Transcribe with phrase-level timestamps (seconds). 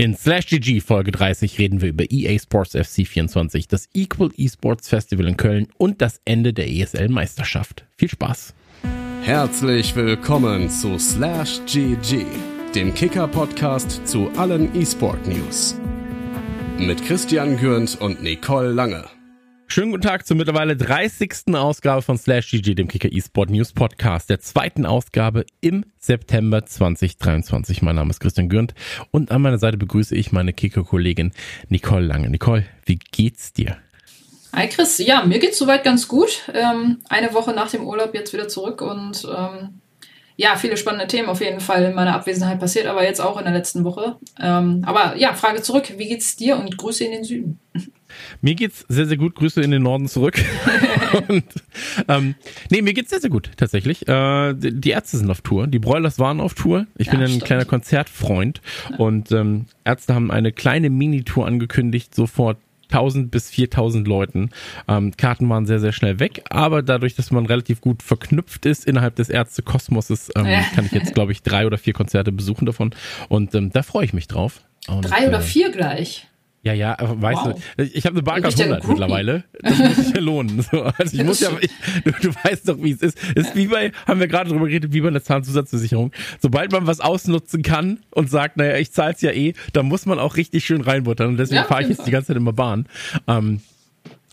[0.00, 4.88] In Slash GG Folge 30 reden wir über EA Sports FC 24, das Equal Esports
[4.88, 7.84] Festival in Köln und das Ende der ESL Meisterschaft.
[7.98, 8.54] Viel Spaß!
[9.20, 12.24] Herzlich willkommen zu Slash GG,
[12.74, 15.78] dem Kicker-Podcast zu allen E-Sport News.
[16.78, 19.04] Mit Christian Gürnt und Nicole Lange.
[19.72, 21.54] Schönen guten Tag zur mittlerweile 30.
[21.54, 27.80] Ausgabe von Slash GG, dem Kicker eSport News Podcast, der zweiten Ausgabe im September 2023.
[27.80, 28.74] Mein Name ist Christian Gürnt
[29.12, 31.30] und an meiner Seite begrüße ich meine Kicker-Kollegin
[31.68, 32.28] Nicole Lange.
[32.30, 33.76] Nicole, wie geht's dir?
[34.52, 36.50] Hi Chris, ja, mir geht's soweit ganz gut.
[36.52, 39.80] Ähm, eine Woche nach dem Urlaub jetzt wieder zurück und ähm,
[40.34, 43.44] ja, viele spannende Themen auf jeden Fall in meiner Abwesenheit passiert, aber jetzt auch in
[43.44, 44.16] der letzten Woche.
[44.40, 47.60] Ähm, aber ja, Frage zurück, wie geht's dir und Grüße in den Süden?
[48.40, 49.34] Mir geht's sehr, sehr gut.
[49.34, 50.38] Grüße in den Norden zurück.
[51.28, 51.44] und,
[52.08, 52.34] ähm,
[52.70, 54.06] nee, mir geht's sehr, sehr gut, tatsächlich.
[54.08, 55.66] Äh, die Ärzte sind auf Tour.
[55.66, 56.86] Die Broilers waren auf Tour.
[56.96, 57.44] Ich ja, bin ein stimmt.
[57.44, 58.60] kleiner Konzertfreund.
[58.90, 58.96] Ja.
[58.96, 62.58] Und ähm, Ärzte haben eine kleine Minitour angekündigt, sofort
[62.92, 64.50] 1000 bis 4000 Leuten.
[64.88, 68.86] Ähm, Karten waren sehr, sehr schnell weg, aber dadurch, dass man relativ gut verknüpft ist
[68.86, 70.62] innerhalb des Ärztekosmoses, ähm, ja.
[70.74, 72.94] kann ich jetzt, glaube ich, drei oder vier Konzerte besuchen davon.
[73.28, 74.60] Und ähm, da freue ich mich drauf.
[74.88, 76.26] Und, drei oder äh, vier gleich?
[76.62, 77.60] Ja, ja, aber weißt wow.
[77.78, 79.44] du, ich habe eine Barcard 100 mittlerweile.
[79.62, 80.60] Das muss sich ja lohnen.
[80.70, 81.70] So, also ich muss ja, ich,
[82.04, 83.18] du, du, weißt doch, wie es ist.
[83.34, 86.12] Es ist wie bei, haben wir gerade drüber geredet, wie bei einer Zahnzusatzversicherung.
[86.38, 90.18] Sobald man was ausnutzen kann und sagt, naja, ich zahl's ja eh, dann muss man
[90.18, 91.28] auch richtig schön reinbuttern.
[91.28, 92.86] Und deswegen ja, fahre ich jetzt die ganze Zeit immer Bahn.
[93.26, 93.60] Ähm,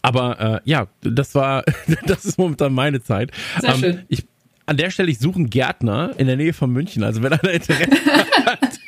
[0.01, 1.63] aber äh, ja, das war,
[2.05, 3.31] das ist momentan meine Zeit.
[3.61, 4.01] Sehr ähm, schön.
[4.09, 4.25] Ich,
[4.65, 7.03] an der Stelle, ich suche einen Gärtner in der Nähe von München.
[7.03, 7.89] Also wenn einer Interesse
[8.45, 8.79] hat,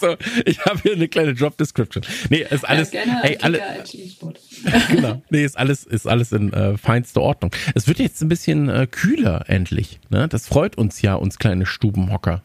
[0.00, 2.04] so, ich habe hier eine kleine Job Description.
[2.30, 2.92] Nee, ist alles.
[2.92, 3.60] Ja, gerne ey, alle,
[4.90, 5.22] genau.
[5.30, 7.52] Nee, ist alles, ist alles in äh, feinster Ordnung.
[7.74, 10.00] Es wird jetzt ein bisschen äh, kühler endlich.
[10.10, 10.28] Ne?
[10.28, 12.42] Das freut uns ja, uns kleine Stubenhocker.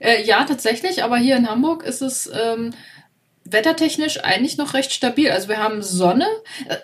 [0.00, 2.72] Äh, ja, tatsächlich, aber hier in Hamburg ist es ähm,
[3.44, 5.30] wettertechnisch eigentlich noch recht stabil.
[5.30, 6.26] Also wir haben Sonne.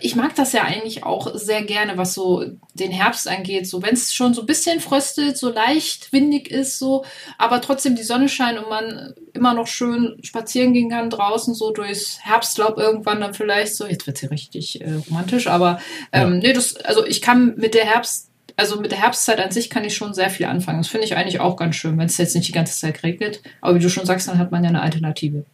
[0.00, 3.66] Ich mag das ja eigentlich auch sehr gerne, was so den Herbst angeht.
[3.66, 7.04] So wenn es schon so ein bisschen fröstelt, so leicht windig ist, so,
[7.38, 11.70] aber trotzdem die Sonne scheint und man immer noch schön spazieren gehen kann draußen, so
[11.70, 13.86] durchs Herbstlaub irgendwann dann vielleicht so.
[13.86, 15.80] Jetzt wird's hier richtig äh, romantisch, aber
[16.12, 16.48] ähm, ja.
[16.48, 19.84] nee, das, also ich kann mit der Herbst also mit der Herbstzeit an sich kann
[19.84, 20.78] ich schon sehr viel anfangen.
[20.78, 23.40] Das finde ich eigentlich auch ganz schön, wenn es jetzt nicht die ganze Zeit regnet.
[23.60, 25.44] Aber wie du schon sagst, dann hat man ja eine Alternative.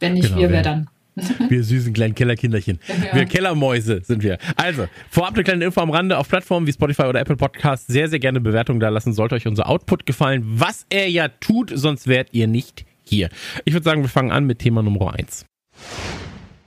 [0.00, 0.88] Wenn nicht genau, wir, wer dann?
[1.48, 2.80] Wir süßen kleinen Kellerkinderchen.
[2.88, 3.14] Ja.
[3.14, 4.36] Wir Kellermäuse sind wir.
[4.56, 7.86] Also, vorab eine kleine Info am Rande auf Plattformen wie Spotify oder Apple Podcasts.
[7.86, 9.12] Sehr, sehr gerne Bewertungen da lassen.
[9.12, 13.28] Sollte euch unser Output gefallen, was er ja tut, sonst wärt ihr nicht hier.
[13.64, 15.46] Ich würde sagen, wir fangen an mit Thema Nummer 1.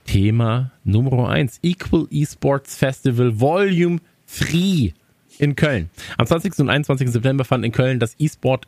[0.05, 1.59] Thema Nummer 1.
[1.63, 3.99] Equal Esports Festival Volume
[4.39, 4.93] 3
[5.39, 5.89] in Köln.
[6.17, 6.59] Am 20.
[6.59, 7.09] und 21.
[7.09, 8.67] September fand in Köln das E-Sport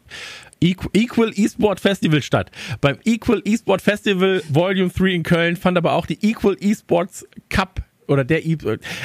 [0.61, 2.51] Equal eSport Festival statt.
[2.81, 7.81] Beim Equal eSport Festival Volume 3 in Köln fand aber auch die Equal eSports Cup
[8.09, 8.57] oder der e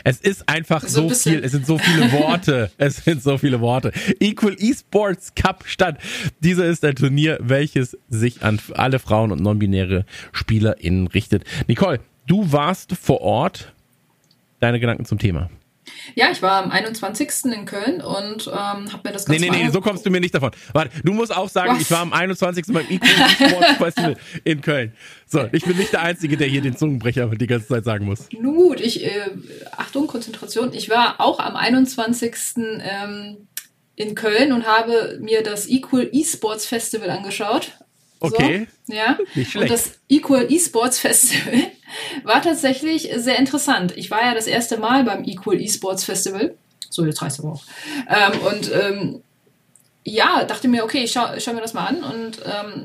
[0.02, 3.60] es ist einfach so, so viel, es sind so viele Worte, es sind so viele
[3.60, 3.92] Worte.
[4.19, 5.98] Equal Esports Cup statt.
[6.41, 11.44] Dieser ist ein Turnier, welches sich an alle Frauen und non-binäre SpielerInnen richtet.
[11.69, 13.72] Nicole, du warst vor Ort.
[14.60, 15.50] Deine Gedanken zum Thema.
[16.15, 17.53] Ja, ich war am 21.
[17.53, 20.20] in Köln und ähm, habe mir das Ganze Nee, nee, nee, so kommst du mir
[20.20, 20.50] nicht davon.
[20.72, 21.82] Warte, du musst auch sagen, Was?
[21.82, 22.66] ich war am 21.
[22.69, 24.93] beim Equal Sports Festival in Köln.
[25.26, 28.28] So, ich bin nicht der Einzige, der hier den Zungenbrecher die ganze Zeit sagen muss.
[28.38, 29.31] Nun gut, ich, äh,
[29.76, 30.72] Achtung, Konzentration.
[30.72, 32.34] Ich war auch am 21.
[32.56, 33.48] Ähm,
[33.97, 37.72] in Köln und habe mir das Equal Esports Festival angeschaut.
[38.25, 38.67] Okay.
[38.87, 39.19] So, ja.
[39.35, 39.62] Nicht schlecht.
[39.62, 41.71] Und das Equal Esports Festival
[42.25, 43.97] war tatsächlich sehr interessant.
[43.97, 46.55] Ich war ja das erste Mal beim Equal Esports Festival.
[46.91, 47.65] So, jetzt heißt es aber auch.
[48.09, 49.23] Ähm, und ähm,
[50.05, 52.85] ja, dachte mir, okay, ich schaue schau mir das mal an und ähm,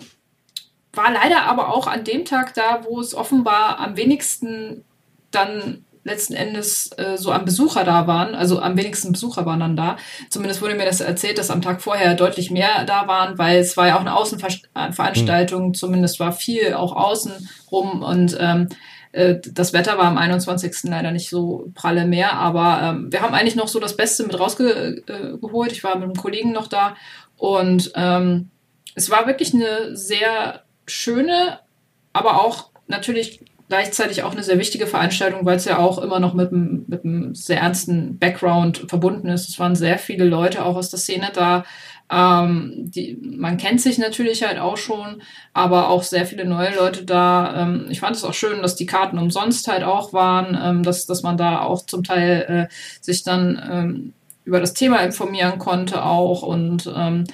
[0.93, 4.83] war leider aber auch an dem Tag da, wo es offenbar am wenigsten
[5.31, 9.75] dann letzten Endes äh, so am Besucher da waren, also am wenigsten Besucher waren dann
[9.75, 9.97] da.
[10.29, 13.77] Zumindest wurde mir das erzählt, dass am Tag vorher deutlich mehr da waren, weil es
[13.77, 15.73] war ja auch eine Außenveranstaltung, mhm.
[15.73, 18.67] zumindest war viel auch außen rum und ähm,
[19.11, 20.83] äh, das Wetter war am 21.
[20.83, 24.39] leider nicht so pralle mehr, aber ähm, wir haben eigentlich noch so das Beste mit
[24.39, 25.71] rausgeholt.
[25.71, 26.95] Ich war mit einem Kollegen noch da
[27.37, 28.49] und ähm,
[28.95, 31.59] es war wirklich eine sehr schöne,
[32.13, 33.39] aber auch natürlich
[33.69, 37.05] gleichzeitig auch eine sehr wichtige Veranstaltung, weil es ja auch immer noch mit einem, mit
[37.05, 39.47] einem sehr ernsten Background verbunden ist.
[39.47, 41.63] Es waren sehr viele Leute auch aus der Szene da.
[42.11, 45.21] Ähm, die, man kennt sich natürlich halt auch schon,
[45.53, 47.61] aber auch sehr viele neue Leute da.
[47.61, 51.05] Ähm, ich fand es auch schön, dass die Karten umsonst halt auch waren, ähm, dass,
[51.05, 54.13] dass man da auch zum Teil äh, sich dann ähm,
[54.45, 57.25] über das Thema informieren konnte auch und ähm,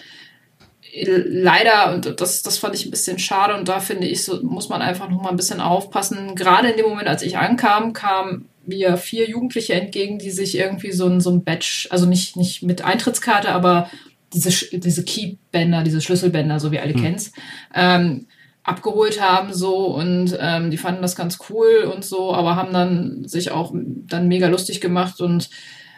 [1.04, 4.70] leider, und das, das fand ich ein bisschen schade, und da finde ich, so muss
[4.70, 6.36] man einfach noch mal ein bisschen aufpassen.
[6.36, 10.92] Gerade in dem Moment, als ich ankam, kamen mir vier Jugendliche entgegen, die sich irgendwie
[10.92, 13.90] so ein, so ein Badge, also nicht, nicht mit Eintrittskarte, aber
[14.34, 17.02] diese, diese Keybänder, diese Schlüsselbänder, so wie alle mhm.
[17.02, 17.36] kennst,
[17.74, 18.28] ähm,
[18.64, 23.28] abgeholt haben so und ähm, die fanden das ganz cool und so, aber haben dann
[23.28, 25.50] sich auch dann mega lustig gemacht und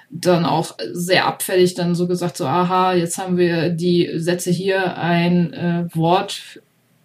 [0.10, 4.98] dann auch sehr abfällig dann so gesagt, so, aha, jetzt haben wir die Sätze hier
[4.98, 6.62] ein äh, Wort,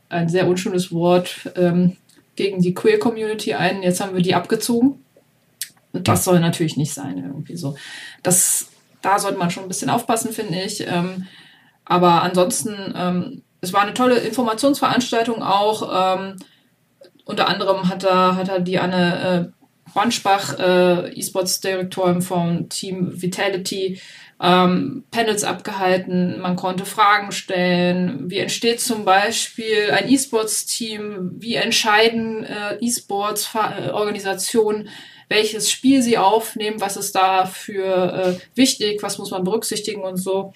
[0.09, 1.97] ein sehr unschönes Wort ähm,
[2.37, 5.03] gegen die Queer Community ein, jetzt haben wir die abgezogen.
[5.93, 7.77] Und das soll natürlich nicht sein, irgendwie so.
[8.23, 8.69] Das,
[9.03, 10.87] da sollte man schon ein bisschen aufpassen, finde ich.
[10.87, 11.27] Ähm,
[11.85, 16.17] aber ansonsten, ähm, es war eine tolle Informationsveranstaltung auch.
[16.19, 16.37] Ähm,
[17.25, 19.62] unter anderem hat er, hat er die Anne äh,
[19.95, 24.01] Ronschbach, äh, E-Sports-Direktorin vom Team Vitality,
[24.41, 28.29] ähm, Panels abgehalten, man konnte Fragen stellen.
[28.29, 31.37] Wie entsteht zum Beispiel ein E-Sports-Team?
[31.39, 34.89] Wie entscheiden äh, E-Sports-Organisationen,
[35.29, 36.81] welches Spiel sie aufnehmen?
[36.81, 39.01] Was ist da für äh, wichtig?
[39.03, 40.53] Was muss man berücksichtigen und so?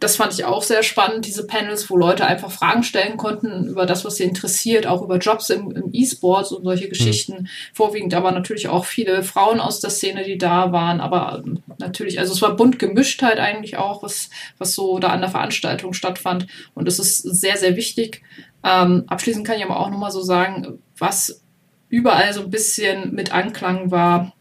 [0.00, 3.84] Das fand ich auch sehr spannend, diese Panels, wo Leute einfach Fragen stellen konnten über
[3.84, 7.42] das, was sie interessiert, auch über Jobs im, im E-Sports und solche Geschichten.
[7.42, 7.48] Mhm.
[7.74, 11.44] Vorwiegend aber natürlich auch viele Frauen aus der Szene, die da waren, aber
[11.78, 15.30] natürlich, also es war bunt gemischt halt eigentlich auch, was, was so da an der
[15.30, 16.46] Veranstaltung stattfand.
[16.74, 18.22] Und es ist sehr, sehr wichtig.
[18.64, 21.42] Ähm, abschließend kann ich aber auch nochmal so sagen, was
[21.90, 24.32] überall so ein bisschen mit Anklang war,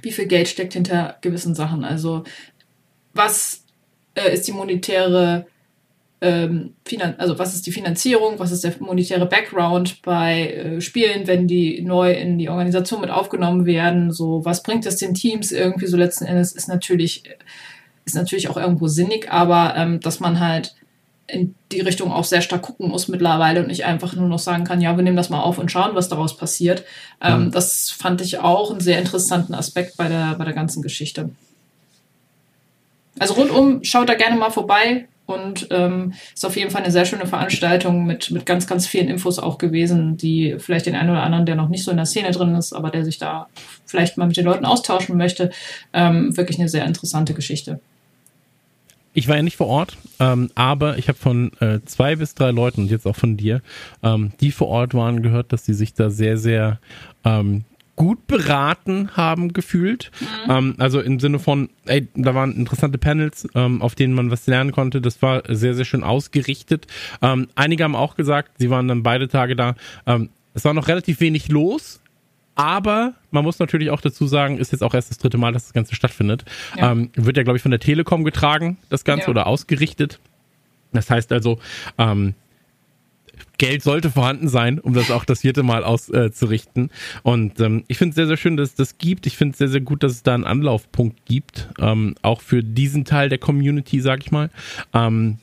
[0.00, 1.84] wie viel Geld steckt hinter gewissen Sachen.
[1.84, 2.24] Also
[3.12, 3.64] was
[4.18, 5.46] äh, ist die monetäre,
[6.20, 6.74] ähm,
[7.18, 11.82] also was ist die Finanzierung, was ist der monetäre Background bei äh, Spielen, wenn die
[11.82, 15.96] neu in die Organisation mit aufgenommen werden, so was bringt es den Teams irgendwie so
[15.96, 17.22] letzten Endes ist natürlich,
[18.04, 20.74] ist natürlich auch irgendwo sinnig, aber ähm, dass man halt
[21.28, 24.64] in die Richtung auch sehr stark gucken muss mittlerweile und nicht einfach nur noch sagen
[24.64, 26.84] kann, ja, wir nehmen das mal auf und schauen, was daraus passiert.
[27.20, 27.50] Ähm, ja.
[27.50, 31.30] Das fand ich auch einen sehr interessanten Aspekt bei der, bei der ganzen Geschichte.
[33.18, 37.04] Also rundum schaut da gerne mal vorbei und ähm, ist auf jeden Fall eine sehr
[37.04, 41.22] schöne Veranstaltung mit, mit ganz, ganz vielen Infos auch gewesen, die vielleicht den einen oder
[41.22, 43.46] anderen, der noch nicht so in der Szene drin ist, aber der sich da
[43.84, 45.50] vielleicht mal mit den Leuten austauschen möchte,
[45.92, 47.78] ähm, wirklich eine sehr interessante Geschichte.
[49.12, 52.50] Ich war ja nicht vor Ort, ähm, aber ich habe von äh, zwei bis drei
[52.50, 53.60] Leuten und jetzt auch von dir,
[54.02, 56.78] ähm, die vor Ort waren, gehört, dass sie sich da sehr, sehr
[57.24, 57.64] ähm,
[57.98, 60.10] gut beraten haben gefühlt.
[60.20, 60.50] Mhm.
[60.50, 64.46] Ähm, also im Sinne von, ey, da waren interessante Panels, ähm, auf denen man was
[64.46, 65.00] lernen konnte.
[65.02, 66.86] Das war sehr, sehr schön ausgerichtet.
[67.20, 69.74] Ähm, einige haben auch gesagt, sie waren dann beide Tage da.
[70.06, 72.00] Ähm, es war noch relativ wenig los.
[72.54, 75.64] Aber man muss natürlich auch dazu sagen, ist jetzt auch erst das dritte Mal, dass
[75.64, 76.44] das Ganze stattfindet.
[76.76, 76.92] Ja.
[76.92, 79.30] Ähm, wird ja, glaube ich, von der Telekom getragen, das Ganze, ja.
[79.30, 80.18] oder ausgerichtet.
[80.92, 81.60] Das heißt also,
[81.98, 82.34] ähm,
[83.58, 86.90] Geld sollte vorhanden sein, um das auch das vierte Mal auszurichten.
[86.90, 89.26] Äh, und ähm, ich finde es sehr, sehr schön, dass es das gibt.
[89.26, 92.62] Ich finde es sehr, sehr gut, dass es da einen Anlaufpunkt gibt, ähm, auch für
[92.62, 94.50] diesen Teil der Community, sag ich mal.
[94.94, 95.38] Ähm,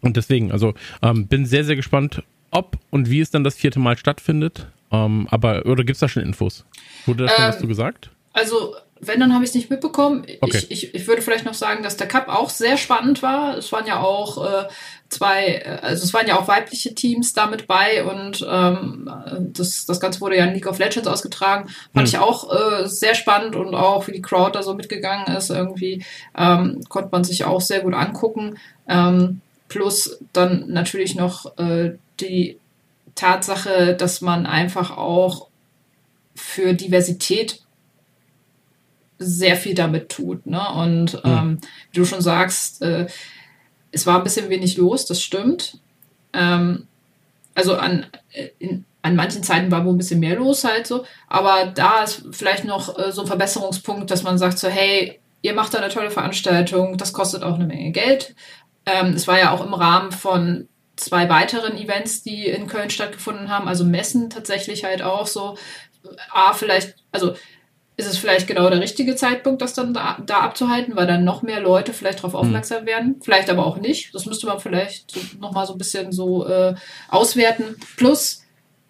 [0.00, 3.78] und deswegen, also ähm, bin sehr, sehr gespannt, ob und wie es dann das vierte
[3.78, 4.68] Mal stattfindet.
[4.90, 6.64] Ähm, aber, oder gibt es da schon Infos?
[7.06, 8.10] Wurde da schon was zu ähm, gesagt?
[8.32, 10.24] Also wenn, dann habe ich es nicht mitbekommen.
[10.40, 10.66] Okay.
[10.68, 13.56] Ich, ich, ich würde vielleicht noch sagen, dass der Cup auch sehr spannend war.
[13.56, 14.68] Es waren ja auch äh,
[15.08, 19.10] zwei, äh, also es waren ja auch weibliche Teams damit bei und ähm,
[19.52, 21.68] das, das Ganze wurde ja in League of Legends ausgetragen.
[21.92, 22.14] Fand hm.
[22.14, 26.04] ich auch äh, sehr spannend und auch wie die Crowd da so mitgegangen ist, irgendwie
[26.36, 28.58] ähm, konnte man sich auch sehr gut angucken.
[28.88, 32.58] Ähm, plus dann natürlich noch äh, die
[33.14, 35.48] Tatsache, dass man einfach auch
[36.34, 37.63] für Diversität
[39.24, 40.46] sehr viel damit tut.
[40.46, 40.60] Ne?
[40.74, 41.58] Und ähm,
[41.90, 43.06] wie du schon sagst, äh,
[43.90, 45.78] es war ein bisschen wenig los, das stimmt.
[46.32, 46.86] Ähm,
[47.54, 51.04] also an, äh, in, an manchen Zeiten war wohl ein bisschen mehr los halt so.
[51.28, 55.54] Aber da ist vielleicht noch äh, so ein Verbesserungspunkt, dass man sagt so, hey, ihr
[55.54, 58.34] macht da eine tolle Veranstaltung, das kostet auch eine Menge Geld.
[58.86, 63.48] Ähm, es war ja auch im Rahmen von zwei weiteren Events, die in Köln stattgefunden
[63.48, 65.56] haben, also Messen tatsächlich halt auch so.
[66.30, 67.34] A, vielleicht, also
[67.96, 71.42] ist es vielleicht genau der richtige Zeitpunkt, das dann da, da abzuhalten, weil dann noch
[71.42, 72.40] mehr Leute vielleicht darauf hm.
[72.40, 72.86] aufmerksam mhm.
[72.86, 73.16] werden.
[73.22, 74.14] Vielleicht aber auch nicht.
[74.14, 76.74] Das müsste man vielleicht so, nochmal so ein bisschen so äh,
[77.08, 77.76] auswerten.
[77.96, 78.43] Plus,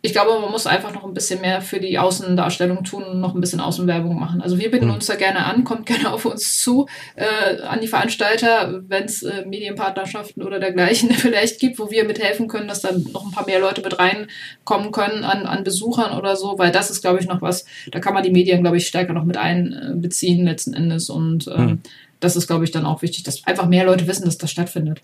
[0.04, 3.34] ich glaube, man muss einfach noch ein bisschen mehr für die Außendarstellung tun und noch
[3.34, 4.42] ein bisschen Außenwerbung machen.
[4.42, 4.96] Also wir bieten mhm.
[4.96, 9.22] uns da gerne an, kommt gerne auf uns zu, äh, an die Veranstalter, wenn es
[9.22, 13.46] äh, Medienpartnerschaften oder dergleichen vielleicht gibt, wo wir mithelfen können, dass dann noch ein paar
[13.46, 17.26] mehr Leute mit reinkommen können an, an Besuchern oder so, weil das ist, glaube ich,
[17.26, 21.08] noch was, da kann man die Medien, glaube ich, stärker noch mit einbeziehen letzten Endes
[21.08, 21.80] und ähm, mhm.
[22.20, 25.00] das ist, glaube ich, dann auch wichtig, dass einfach mehr Leute wissen, dass das stattfindet.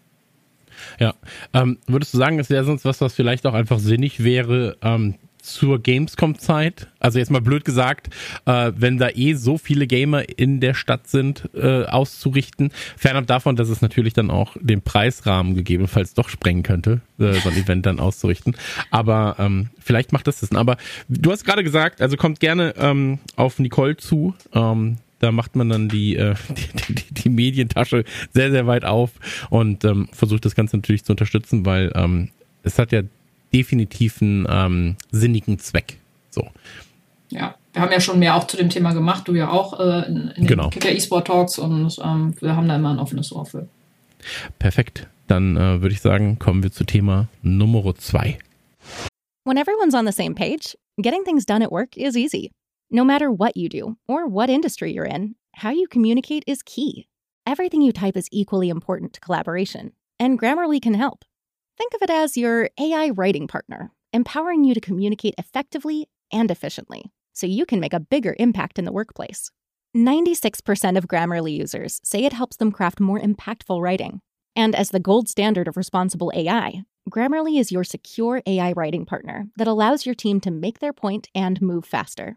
[1.01, 1.15] Ja.
[1.55, 5.15] Ähm, würdest du sagen, es wäre sonst was, was vielleicht auch einfach sinnig wäre, ähm,
[5.43, 8.11] zur Gamescom-Zeit, also jetzt mal blöd gesagt,
[8.45, 12.71] äh, wenn da eh so viele Gamer in der Stadt sind, äh, auszurichten.
[12.99, 17.49] Fernab davon, dass es natürlich dann auch den Preisrahmen gegebenenfalls doch sprengen könnte, äh, so
[17.49, 18.55] ein Event dann auszurichten.
[18.91, 20.59] Aber ähm, vielleicht macht das Sinn.
[20.59, 20.77] Aber
[21.09, 24.35] du hast gerade gesagt, also kommt gerne ähm, auf Nicole zu.
[24.53, 26.35] Ähm, da macht man dann die, äh,
[26.89, 29.13] die, die, die Medientasche sehr, sehr weit auf
[29.51, 32.31] und ähm, versucht das Ganze natürlich zu unterstützen, weil ähm,
[32.63, 33.03] es hat ja
[33.53, 35.99] definitiv einen ähm, sinnigen Zweck.
[36.31, 36.49] So.
[37.31, 40.07] Ja, wir haben ja schon mehr auch zu dem Thema gemacht, du ja auch äh,
[40.09, 40.65] in, in Genau.
[40.65, 43.69] den Kicker E-Sport Talks und ähm, wir haben da immer ein offenes Ohr für.
[44.59, 45.09] Perfekt.
[45.27, 48.39] Dann äh, würde ich sagen, kommen wir zu Thema Nummer zwei.
[49.45, 52.51] When everyone's on the same page, getting things done at work is easy.
[52.93, 57.07] No matter what you do or what industry you're in, how you communicate is key.
[57.47, 61.25] Everything you type is equally important to collaboration, and Grammarly can help.
[61.79, 67.13] Think of it as your AI writing partner, empowering you to communicate effectively and efficiently
[67.33, 69.53] so you can make a bigger impact in the workplace.
[69.97, 74.21] 96% of Grammarly users say it helps them craft more impactful writing.
[74.57, 79.47] And as the gold standard of responsible AI, Grammarly is your secure AI writing partner
[79.57, 82.37] that allows your team to make their point and move faster.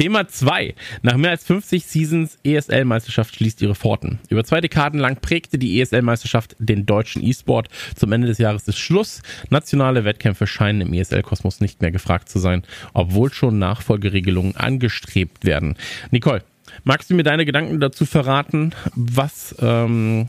[0.00, 0.74] Thema 2.
[1.02, 4.18] Nach mehr als 50 Seasons ESL-Meisterschaft schließt ihre Pforten.
[4.30, 7.68] Über zwei Dekaden lang prägte die ESL-Meisterschaft den deutschen E-Sport.
[7.96, 9.20] Zum Ende des Jahres ist Schluss.
[9.50, 12.62] Nationale Wettkämpfe scheinen im ESL-Kosmos nicht mehr gefragt zu sein,
[12.94, 15.76] obwohl schon Nachfolgeregelungen angestrebt werden.
[16.10, 16.42] Nicole,
[16.82, 18.74] magst du mir deine Gedanken dazu verraten?
[18.94, 20.24] Was, ähm,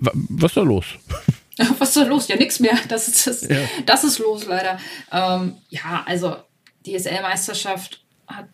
[0.00, 0.86] was ist da los?
[1.78, 2.26] Was ist da los?
[2.26, 2.76] Ja, nix mehr.
[2.88, 3.56] Das ist, das, Ja.
[3.86, 4.80] das ist los, leider.
[5.12, 6.38] Ähm, ja, also
[6.86, 8.48] die SL-Meisterschaft hat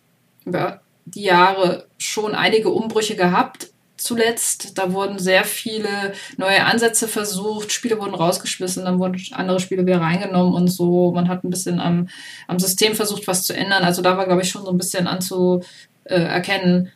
[0.47, 3.69] über die Jahre schon einige Umbrüche gehabt.
[3.97, 9.85] Zuletzt, da wurden sehr viele neue Ansätze versucht, Spiele wurden rausgeschmissen, dann wurden andere Spiele
[9.85, 11.11] wieder reingenommen und so.
[11.11, 12.07] Man hat ein bisschen am,
[12.47, 13.83] am System versucht, was zu ändern.
[13.83, 15.65] Also da war, glaube ich, schon so ein bisschen anzuerkennen,
[16.05, 16.91] erkennen,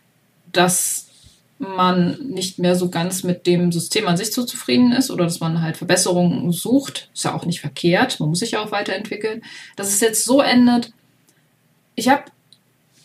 [0.51, 1.07] dass
[1.61, 5.39] man nicht mehr so ganz mit dem System an sich so zufrieden ist oder dass
[5.39, 7.09] man halt Verbesserungen sucht.
[7.13, 8.19] Ist ja auch nicht verkehrt.
[8.19, 9.43] Man muss sich ja auch weiterentwickeln.
[9.75, 10.91] Dass es jetzt so endet.
[11.95, 12.23] Ich habe,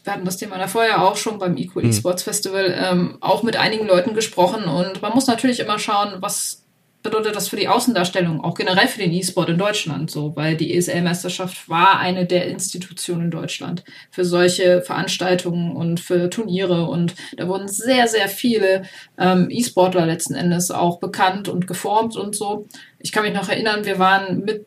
[0.06, 3.56] wir hatten das Thema davor ja auch schon beim Equal Esports Festival, ähm, auch mit
[3.56, 4.64] einigen Leuten gesprochen.
[4.64, 6.62] Und man muss natürlich immer schauen, was
[7.02, 10.74] bedeutet das für die Außendarstellung, auch generell für den E-Sport in Deutschland so, weil die
[10.74, 16.88] ESL-Meisterschaft war eine der Institutionen in Deutschland für solche Veranstaltungen und für Turniere.
[16.88, 18.82] Und da wurden sehr, sehr viele
[19.18, 22.66] ähm, E-Sportler letzten Endes auch bekannt und geformt und so.
[22.98, 24.66] Ich kann mich noch erinnern, wir waren mit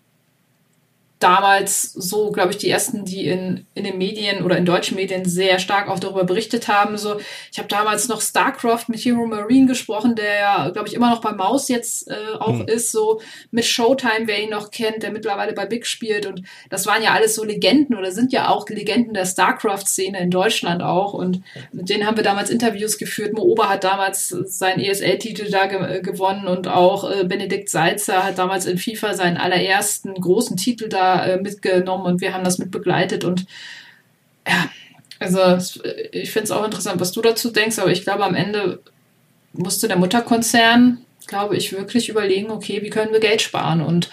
[1.20, 5.26] damals so, glaube ich, die ersten, die in, in den Medien oder in deutschen Medien
[5.26, 6.98] sehr stark auch darüber berichtet haben.
[6.98, 7.20] So,
[7.52, 11.20] ich habe damals noch StarCraft mit Hero Marine gesprochen, der ja, glaube ich, immer noch
[11.20, 13.20] bei Maus jetzt äh, auch ist, so
[13.52, 16.26] mit Showtime, wer ihn noch kennt, der mittlerweile bei Big spielt.
[16.26, 20.32] Und das waren ja alles so Legenden oder sind ja auch Legenden der StarCraft-Szene in
[20.32, 21.14] Deutschland auch.
[21.14, 21.42] Und
[21.74, 23.34] mit denen haben wir damals Interviews geführt.
[23.34, 28.38] Mo Ober hat damals seinen ESL-Titel da ge gewonnen und auch äh, Benedikt Salzer hat
[28.38, 32.72] damals in FIFA seinen allerersten großen Titel da äh, mitgenommen und wir haben das mit
[32.72, 33.46] begleitet und
[34.48, 34.70] ja,
[35.20, 35.58] also
[36.12, 38.80] ich finde es auch interessant, was du dazu denkst, aber ich glaube, am Ende
[39.54, 43.82] musste der Mutterkonzern, glaube ich, wirklich überlegen, okay, wie können wir Geld sparen?
[43.82, 44.10] Und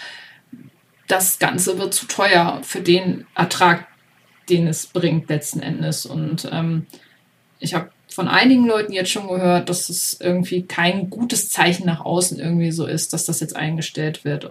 [1.07, 3.87] das Ganze wird zu teuer für den Ertrag,
[4.49, 6.05] den es bringt letzten Endes.
[6.05, 6.85] Und ähm,
[7.59, 12.03] ich habe von einigen Leuten jetzt schon gehört, dass es irgendwie kein gutes Zeichen nach
[12.03, 14.49] außen irgendwie so ist, dass das jetzt eingestellt wird,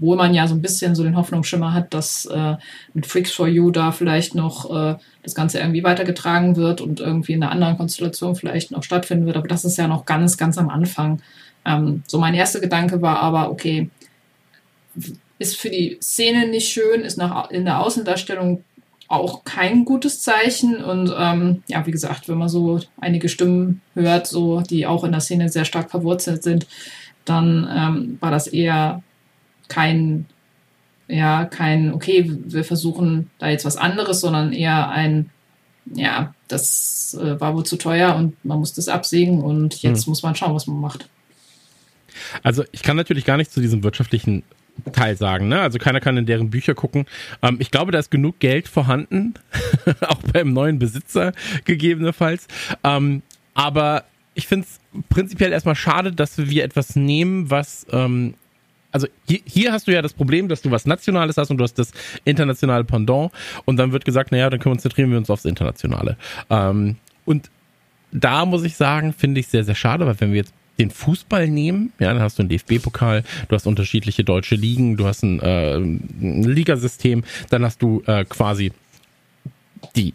[0.00, 2.56] obwohl man ja so ein bisschen so den Hoffnungsschimmer hat, dass äh,
[2.94, 7.34] mit Freaks for You da vielleicht noch äh, das Ganze irgendwie weitergetragen wird und irgendwie
[7.34, 9.36] in einer anderen Konstellation vielleicht noch stattfinden wird.
[9.36, 11.20] Aber das ist ja noch ganz, ganz am Anfang.
[11.66, 13.90] Ähm, so mein erster Gedanke war aber, okay,
[15.38, 18.64] ist für die Szene nicht schön, ist nach, in der Außendarstellung
[19.08, 20.82] auch kein gutes Zeichen.
[20.82, 25.12] Und ähm, ja, wie gesagt, wenn man so einige Stimmen hört, so die auch in
[25.12, 26.66] der Szene sehr stark verwurzelt sind,
[27.26, 29.02] dann ähm, war das eher
[29.70, 30.26] kein,
[31.08, 35.30] ja, kein, okay, wir versuchen da jetzt was anderes, sondern eher ein,
[35.86, 40.22] ja, das äh, war wohl zu teuer und man muss das absägen und jetzt muss
[40.22, 41.08] man schauen, was man macht.
[42.42, 44.42] Also ich kann natürlich gar nicht zu diesem wirtschaftlichen
[44.92, 45.48] Teil sagen.
[45.48, 45.60] Ne?
[45.60, 47.06] Also keiner kann in deren Bücher gucken.
[47.42, 49.34] Ähm, ich glaube, da ist genug Geld vorhanden,
[50.00, 51.32] auch beim neuen Besitzer
[51.64, 52.46] gegebenenfalls.
[52.84, 53.22] Ähm,
[53.54, 58.34] aber ich finde es prinzipiell erstmal schade, dass wir etwas nehmen, was ähm,
[58.92, 61.64] also hier, hier hast du ja das Problem, dass du was Nationales hast und du
[61.64, 61.92] hast das
[62.24, 63.32] internationale Pendant
[63.64, 66.16] und dann wird gesagt, naja, dann konzentrieren wir uns aufs Internationale.
[66.48, 67.50] Ähm, und
[68.12, 71.46] da muss ich sagen, finde ich sehr, sehr schade, weil wenn wir jetzt den Fußball
[71.46, 75.40] nehmen, ja, dann hast du einen DFB-Pokal, du hast unterschiedliche deutsche Ligen, du hast ein,
[75.40, 78.72] äh, ein Ligasystem, dann hast du äh, quasi
[79.94, 80.14] die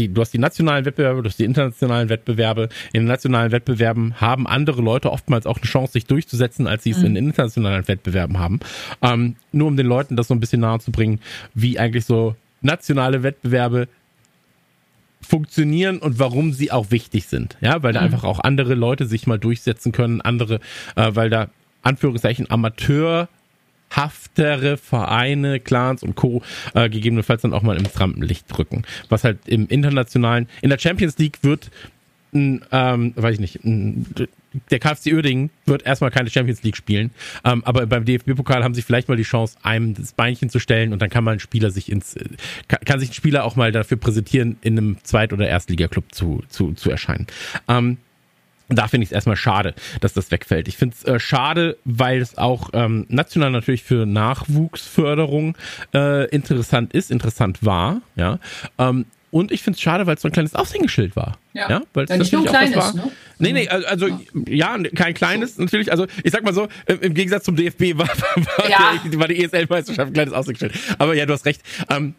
[0.00, 2.68] die, du hast die nationalen Wettbewerbe, du hast die internationalen Wettbewerbe.
[2.92, 6.90] In den nationalen Wettbewerben haben andere Leute oftmals auch eine Chance, sich durchzusetzen, als sie
[6.90, 7.06] es mhm.
[7.06, 8.60] in internationalen Wettbewerben haben.
[9.02, 11.20] Ähm, nur um den Leuten das so ein bisschen nahe zu bringen,
[11.54, 13.88] wie eigentlich so nationale Wettbewerbe
[15.20, 17.56] funktionieren und warum sie auch wichtig sind.
[17.60, 18.06] Ja, weil da mhm.
[18.06, 20.60] einfach auch andere Leute sich mal durchsetzen können, andere,
[20.96, 21.48] äh, weil da
[21.82, 23.28] Anführungszeichen Amateur
[23.90, 26.42] haftere Vereine, Clans und Co.
[26.74, 28.84] Äh, gegebenenfalls dann auch mal ins Rampenlicht drücken.
[29.08, 31.70] Was halt im internationalen, in der Champions League wird
[32.32, 34.06] ein, ähm, weiß ich nicht, ein,
[34.70, 37.10] der KFC Uerdingen wird erstmal keine Champions League spielen,
[37.44, 40.92] ähm, aber beim DFB-Pokal haben sie vielleicht mal die Chance, einem das Beinchen zu stellen
[40.92, 42.16] und dann kann man ein Spieler sich ins,
[42.68, 46.42] kann, kann sich ein Spieler auch mal dafür präsentieren, in einem Zweit- oder Erstligaklub zu,
[46.48, 47.26] zu, zu erscheinen.
[47.68, 47.98] Ähm,
[48.70, 50.68] da finde ich es erstmal schade, dass das wegfällt.
[50.68, 55.56] Ich finde es äh, schade, weil es auch ähm, national natürlich für Nachwuchsförderung
[55.94, 58.38] äh, interessant ist, interessant war, ja.
[58.78, 61.38] Ähm, und ich finde es schade, weil es so ein kleines Aushängeschild war.
[61.52, 62.94] Ja, ja weil es nicht nur ein kleines, war.
[62.94, 63.12] Ne?
[63.38, 64.08] Nee, nee, also
[64.48, 65.62] ja, ja kein kleines so.
[65.62, 65.92] natürlich.
[65.92, 69.00] Also ich sag mal so, im Gegensatz zum DFB war, war, ja.
[69.04, 70.72] der, war die ESL-Meisterschaft ein kleines Aushängeschild.
[70.98, 71.62] Aber ja, du hast recht.
[71.88, 72.14] Ähm,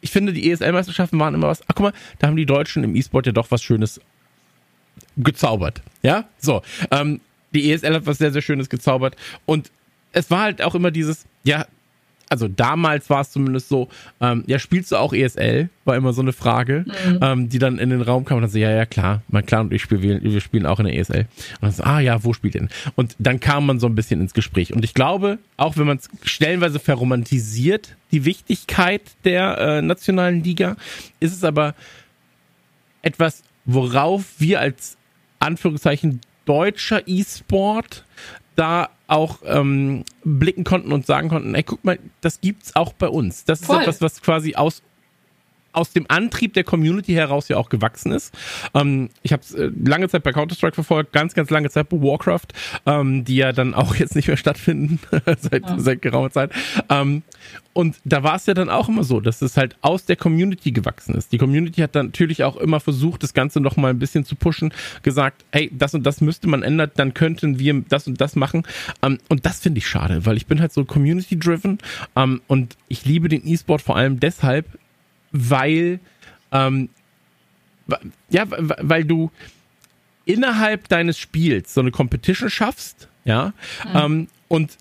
[0.00, 1.60] ich finde, die ESL-Meisterschaften waren immer was.
[1.62, 4.00] Ach, guck mal, da haben die Deutschen im E-Sport ja doch was Schönes
[5.18, 5.82] gezaubert.
[6.02, 6.62] Ja, so.
[6.90, 7.20] Ähm,
[7.54, 9.16] die ESL hat was sehr, sehr Schönes gezaubert.
[9.46, 9.70] Und
[10.12, 11.66] es war halt auch immer dieses, ja,
[12.30, 13.88] also damals war es zumindest so,
[14.20, 15.70] ähm, ja, spielst du auch ESL?
[15.84, 17.18] War immer so eine Frage, mhm.
[17.22, 19.66] ähm, die dann in den Raum kam und dann so, ja, ja, klar, mein Clan
[19.66, 21.20] und ich spielen, wir spielen auch in der ESL.
[21.20, 22.68] Und dann so, ah ja, wo spielt denn?
[22.96, 24.74] Und dann kam man so ein bisschen ins Gespräch.
[24.74, 30.76] Und ich glaube, auch wenn man es stellenweise verromantisiert, die Wichtigkeit der äh, nationalen Liga,
[31.20, 31.74] ist es aber
[33.00, 34.97] etwas, worauf wir als
[35.38, 38.04] Anführungszeichen deutscher E-Sport
[38.56, 43.08] da auch ähm, blicken konnten und sagen konnten, ey, guck mal, das gibt's auch bei
[43.08, 43.44] uns.
[43.44, 43.76] Das Voll.
[43.76, 44.82] ist etwas, was quasi aus
[45.78, 48.34] aus dem Antrieb der Community heraus ja auch gewachsen ist.
[48.74, 51.98] Ähm, ich habe es äh, lange Zeit bei Counter-Strike verfolgt, ganz, ganz lange Zeit bei
[51.98, 52.48] Warcraft,
[52.84, 55.78] ähm, die ja dann auch jetzt nicht mehr stattfinden, seit, ja.
[55.78, 56.50] seit geraumer Zeit.
[56.90, 57.22] Ähm,
[57.74, 60.72] und da war es ja dann auch immer so, dass es halt aus der Community
[60.72, 61.30] gewachsen ist.
[61.30, 64.34] Die Community hat dann natürlich auch immer versucht, das Ganze noch mal ein bisschen zu
[64.34, 64.72] pushen,
[65.04, 68.64] gesagt, hey, das und das müsste man ändern, dann könnten wir das und das machen.
[69.02, 71.78] Ähm, und das finde ich schade, weil ich bin halt so community-driven
[72.16, 74.66] ähm, und ich liebe den E-Sport vor allem deshalb,
[75.32, 76.00] weil
[76.52, 76.88] ähm,
[78.28, 79.30] ja, weil du
[80.24, 83.52] innerhalb deines Spiels so eine Competition schaffst, ja,
[83.84, 83.96] mhm.
[83.96, 84.76] ähm, und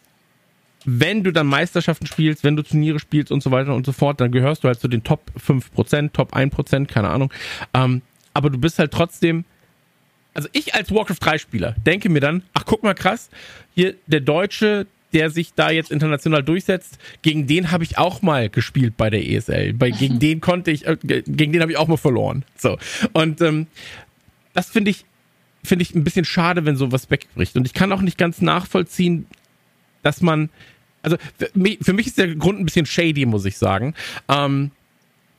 [0.89, 4.21] wenn du dann Meisterschaften spielst, wenn du Turniere spielst und so weiter und so fort,
[4.21, 7.31] dann gehörst du halt zu den Top 5%, Top 1%, keine Ahnung.
[7.73, 8.01] Ähm,
[8.33, 9.43] aber du bist halt trotzdem,
[10.33, 13.29] also ich als Warcraft 3 Spieler denke mir dann, ach guck mal krass,
[13.75, 18.49] hier der Deutsche, der sich da jetzt international durchsetzt, gegen den habe ich auch mal
[18.49, 19.73] gespielt bei der ESL.
[19.73, 22.43] Bei, gegen den konnte ich, äh, gegen den habe ich auch mal verloren.
[22.57, 22.77] So.
[23.13, 23.67] Und ähm,
[24.53, 25.05] das finde ich,
[25.63, 27.55] finde ich ein bisschen schade, wenn sowas wegbricht.
[27.55, 29.25] Und ich kann auch nicht ganz nachvollziehen,
[30.03, 30.49] dass man,
[31.01, 33.93] also für mich ist der Grund ein bisschen shady, muss ich sagen.
[34.27, 34.71] Ähm,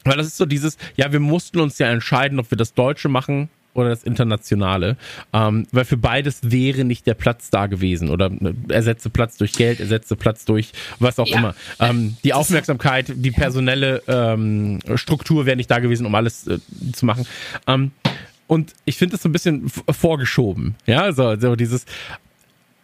[0.04, 3.09] weil das ist so dieses, ja, wir mussten uns ja entscheiden, ob wir das Deutsche
[3.09, 4.96] machen oder das Internationale.
[5.32, 8.10] Ähm, weil für beides wäre nicht der Platz da gewesen.
[8.10, 11.38] Oder äh, ersetze Platz durch Geld, ersetze Platz durch was auch ja.
[11.38, 11.54] immer.
[11.80, 16.58] Ähm, die Aufmerksamkeit, die personelle ähm, Struktur wäre nicht da gewesen, um alles äh,
[16.92, 17.26] zu machen.
[17.66, 17.92] Ähm,
[18.46, 20.74] und ich finde das so ein bisschen vorgeschoben.
[20.86, 21.84] Ja, so, so dieses,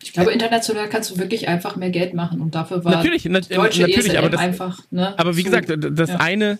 [0.04, 3.40] ich glaube, international kannst du wirklich einfach mehr Geld machen und dafür war natürlich, na,
[3.40, 4.78] deutsche natürlich, ESLM aber das, einfach.
[4.90, 6.16] Ne, aber wie zu, gesagt, das ja.
[6.16, 6.58] eine,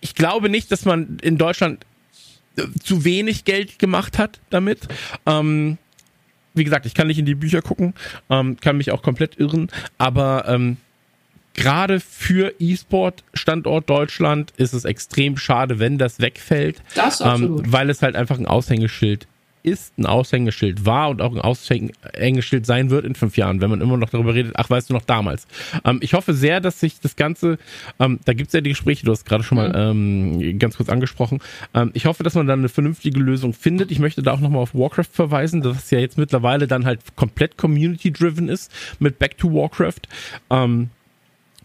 [0.00, 1.86] ich glaube nicht, dass man in Deutschland
[2.82, 4.80] zu wenig Geld gemacht hat damit.
[5.26, 5.78] Ähm,
[6.54, 7.94] wie gesagt, ich kann nicht in die Bücher gucken,
[8.30, 10.76] ähm, kann mich auch komplett irren, aber ähm,
[11.54, 17.90] gerade für E-Sport Standort Deutschland ist es extrem schade, wenn das wegfällt, das ähm, weil
[17.90, 19.26] es halt einfach ein Aushängeschild
[19.64, 23.80] ist ein Aushängeschild, war und auch ein Aushängeschild sein wird in fünf Jahren, wenn man
[23.80, 25.48] immer noch darüber redet, ach, weißt du noch damals.
[25.84, 27.58] Ähm, ich hoffe sehr, dass sich das Ganze,
[27.98, 30.90] ähm, da gibt es ja die Gespräche, du hast gerade schon mal ähm, ganz kurz
[30.90, 31.40] angesprochen.
[31.72, 33.90] Ähm, ich hoffe, dass man dann eine vernünftige Lösung findet.
[33.90, 37.00] Ich möchte da auch nochmal auf Warcraft verweisen, dass es ja jetzt mittlerweile dann halt
[37.16, 40.02] komplett community-driven ist mit Back to Warcraft.
[40.50, 40.90] Ähm,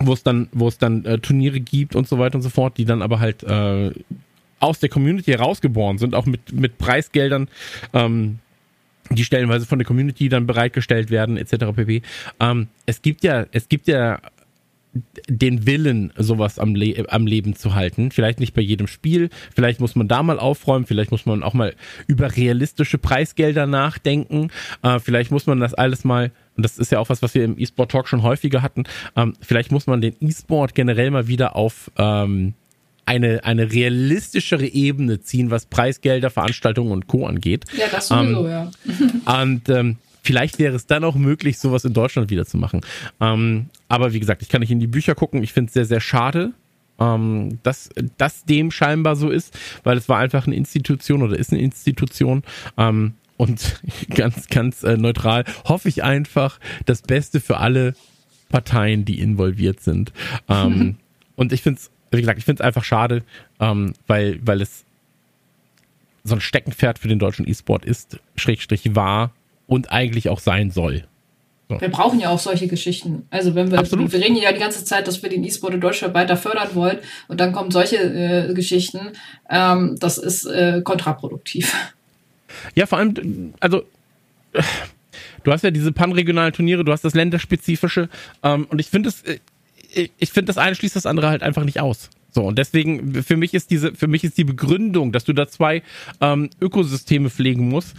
[0.02, 2.78] wo es dann, wo es dann äh, Turniere gibt und so weiter und so fort,
[2.78, 3.92] die dann aber halt äh,
[4.60, 7.48] aus der Community herausgeboren sind, auch mit, mit Preisgeldern,
[7.94, 8.40] ähm,
[9.12, 11.74] die stellenweise von der Community dann bereitgestellt werden, etc.
[11.76, 12.02] pp.
[12.40, 14.20] Ähm, es gibt ja, es gibt ja
[15.28, 18.12] den Willen, sowas am, Le am Leben zu halten.
[18.12, 21.54] Vielleicht nicht bei jedem Spiel, vielleicht muss man da mal aufräumen, vielleicht muss man auch
[21.54, 21.76] mal
[22.08, 24.50] über realistische Preisgelder nachdenken,
[24.82, 27.44] äh, vielleicht muss man das alles mal, und das ist ja auch was, was wir
[27.46, 31.56] im E-Sport Talk schon häufiger hatten, ähm, vielleicht muss man den E-Sport generell mal wieder
[31.56, 32.56] auf ähm,
[33.10, 37.26] eine, eine realistischere Ebene ziehen, was Preisgelder, Veranstaltungen und Co.
[37.26, 37.66] angeht.
[37.76, 38.72] Ja, das sowieso, ähm, ja.
[39.42, 42.82] und ähm, vielleicht wäre es dann auch möglich, sowas in Deutschland wieder zu machen.
[43.20, 45.42] Ähm, aber wie gesagt, ich kann nicht in die Bücher gucken.
[45.42, 46.54] Ich finde es sehr, sehr schade,
[47.00, 51.52] ähm, dass das dem scheinbar so ist, weil es war einfach eine Institution oder ist
[51.52, 52.44] eine Institution.
[52.78, 53.82] Ähm, und
[54.14, 57.96] ganz, ganz äh, neutral hoffe ich einfach das Beste für alle
[58.50, 60.14] Parteien, die involviert sind.
[60.48, 60.98] Ähm,
[61.36, 63.24] und ich finde es wie gesagt, ich finde es einfach schade,
[63.60, 64.86] ähm, weil, weil es
[66.24, 69.32] so ein Steckenpferd für den deutschen E-Sport ist, Schrägstrich war
[69.68, 71.06] und eigentlich auch sein soll.
[71.70, 71.80] So.
[71.80, 73.28] Wir brauchen ja auch solche Geschichten.
[73.30, 74.12] Also wenn wir, Absolut.
[74.12, 76.98] wir reden ja die ganze Zeit, dass wir den E-Sport in Deutschland weiter fördern wollen
[77.28, 79.12] und dann kommen solche äh, Geschichten,
[79.50, 81.76] ähm, das ist äh, kontraproduktiv.
[82.74, 83.84] Ja, vor allem, also
[85.44, 88.10] du hast ja diese panregionalen Turniere, du hast das länderspezifische
[88.42, 89.24] ähm, und ich finde es,
[89.94, 92.10] äh, ich finde, das eine schließt das andere halt einfach nicht aus.
[92.32, 95.48] So, und deswegen, für mich ist diese, für mich ist die Begründung, dass du da
[95.48, 95.82] zwei
[96.22, 97.96] ähm, Ökosysteme pflegen musst,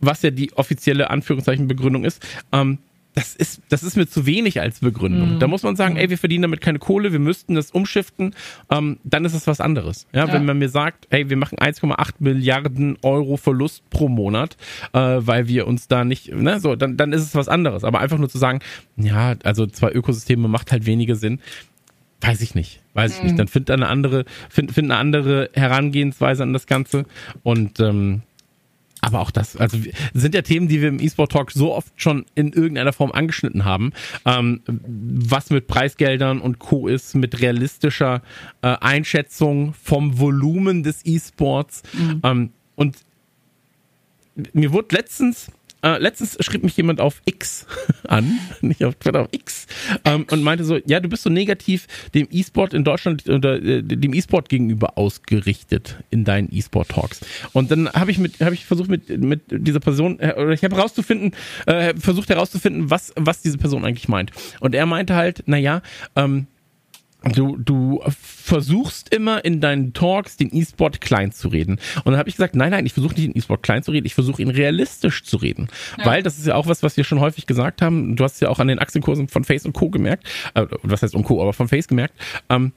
[0.00, 2.78] was ja die offizielle Anführungszeichen Begründung ist, ähm,
[3.14, 5.34] das ist, das ist mir zu wenig als Begründung.
[5.34, 5.38] Mhm.
[5.40, 8.34] Da muss man sagen, ey, wir verdienen damit keine Kohle, wir müssten das umschiften,
[8.70, 10.06] ähm, dann ist es was anderes.
[10.12, 14.56] Ja, ja, wenn man mir sagt, ey, wir machen 1,8 Milliarden Euro Verlust pro Monat,
[14.92, 17.82] äh, weil wir uns da nicht, ne, so, dann, dann ist es was anderes.
[17.82, 18.60] Aber einfach nur zu sagen,
[18.96, 21.40] ja, also zwei Ökosysteme macht halt weniger Sinn.
[22.20, 23.26] Weiß ich nicht, weiß ich mhm.
[23.26, 23.38] nicht.
[23.38, 27.04] Dann find eine andere, find, find eine andere Herangehensweise an das Ganze
[27.42, 28.22] und ähm,
[29.00, 29.78] aber auch das, also
[30.14, 33.64] sind ja Themen, die wir im E-Sport Talk so oft schon in irgendeiner Form angeschnitten
[33.64, 33.92] haben.
[34.24, 36.88] Ähm, was mit Preisgeldern und Co.
[36.88, 38.22] ist, mit realistischer
[38.62, 41.82] äh, Einschätzung vom Volumen des E-Sports.
[41.92, 42.20] Mhm.
[42.24, 42.96] Ähm, und
[44.52, 45.50] mir wurde letztens
[45.82, 47.66] äh, letztens schrieb mich jemand auf X
[48.08, 49.66] an, nicht auf Twitter, auf X,
[50.04, 53.82] ähm, und meinte so, ja, du bist so negativ dem E-Sport in Deutschland oder äh,
[53.82, 57.20] dem E-Sport gegenüber ausgerichtet in deinen E-Sport-Talks.
[57.52, 60.64] Und dann habe ich mit, habe ich versucht mit mit dieser Person äh, oder ich
[60.64, 61.32] habe herauszufinden,
[61.66, 64.32] äh, versucht herauszufinden, was was diese Person eigentlich meint.
[64.60, 65.82] Und er meinte halt, na ja,
[66.16, 66.46] ähm,
[67.24, 71.80] Du, du versuchst immer in deinen Talks den E-Sport klein zu reden.
[71.96, 74.06] Und dann habe ich gesagt, nein, nein, ich versuche nicht den E-Sport klein zu reden,
[74.06, 75.68] ich versuche ihn realistisch zu reden.
[75.98, 76.06] Ja.
[76.06, 78.14] Weil das ist ja auch was, was wir schon häufig gesagt haben.
[78.14, 79.90] Du hast ja auch an den Aktienkursen von Face und Co.
[79.90, 80.28] gemerkt.
[80.54, 82.14] Äh, was heißt und Co., aber von Face gemerkt.
[82.48, 82.72] Ähm,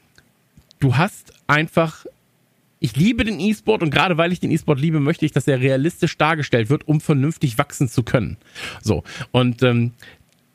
[0.80, 2.06] du hast einfach
[2.84, 5.62] ich liebe den E-Sport und gerade weil ich den E-Sport liebe, möchte ich, dass er
[5.62, 8.38] realistisch dargestellt wird, um vernünftig wachsen zu können.
[8.82, 9.04] So.
[9.30, 9.92] Und ähm,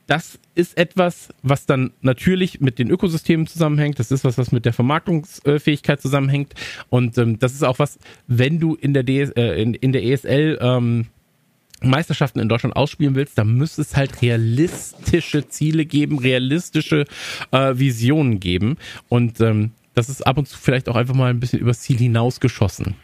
[0.06, 3.98] das ist etwas, was dann natürlich mit den Ökosystemen zusammenhängt.
[3.98, 6.54] Das ist was, was mit der Vermarktungsfähigkeit zusammenhängt.
[6.88, 10.04] Und ähm, das ist auch was, wenn du in der, DS, äh, in, in der
[10.04, 11.06] ESL ähm,
[11.82, 17.04] Meisterschaften in Deutschland ausspielen willst, dann müsste es halt realistische Ziele geben, realistische
[17.50, 18.78] äh, Visionen geben.
[19.08, 21.98] Und ähm, das ist ab und zu vielleicht auch einfach mal ein bisschen übers Ziel
[21.98, 22.94] hinausgeschossen.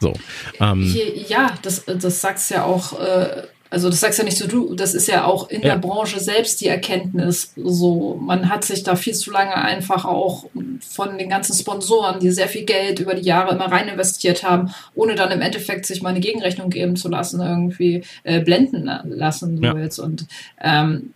[0.00, 0.14] So.
[0.60, 0.94] Ähm,
[1.28, 4.92] ja, das, das sagst ja auch äh, also das sagst ja nicht so du, das
[4.92, 5.70] ist ja auch in ja.
[5.70, 7.54] der Branche selbst die Erkenntnis.
[7.56, 10.44] So, man hat sich da viel zu lange einfach auch
[10.86, 14.74] von den ganzen Sponsoren, die sehr viel Geld über die Jahre immer rein investiert haben,
[14.94, 19.56] ohne dann im Endeffekt sich mal eine Gegenrechnung geben zu lassen, irgendwie äh, blenden lassen.
[19.56, 19.78] So ja.
[19.78, 19.98] jetzt.
[19.98, 20.26] Und
[20.60, 21.14] ähm,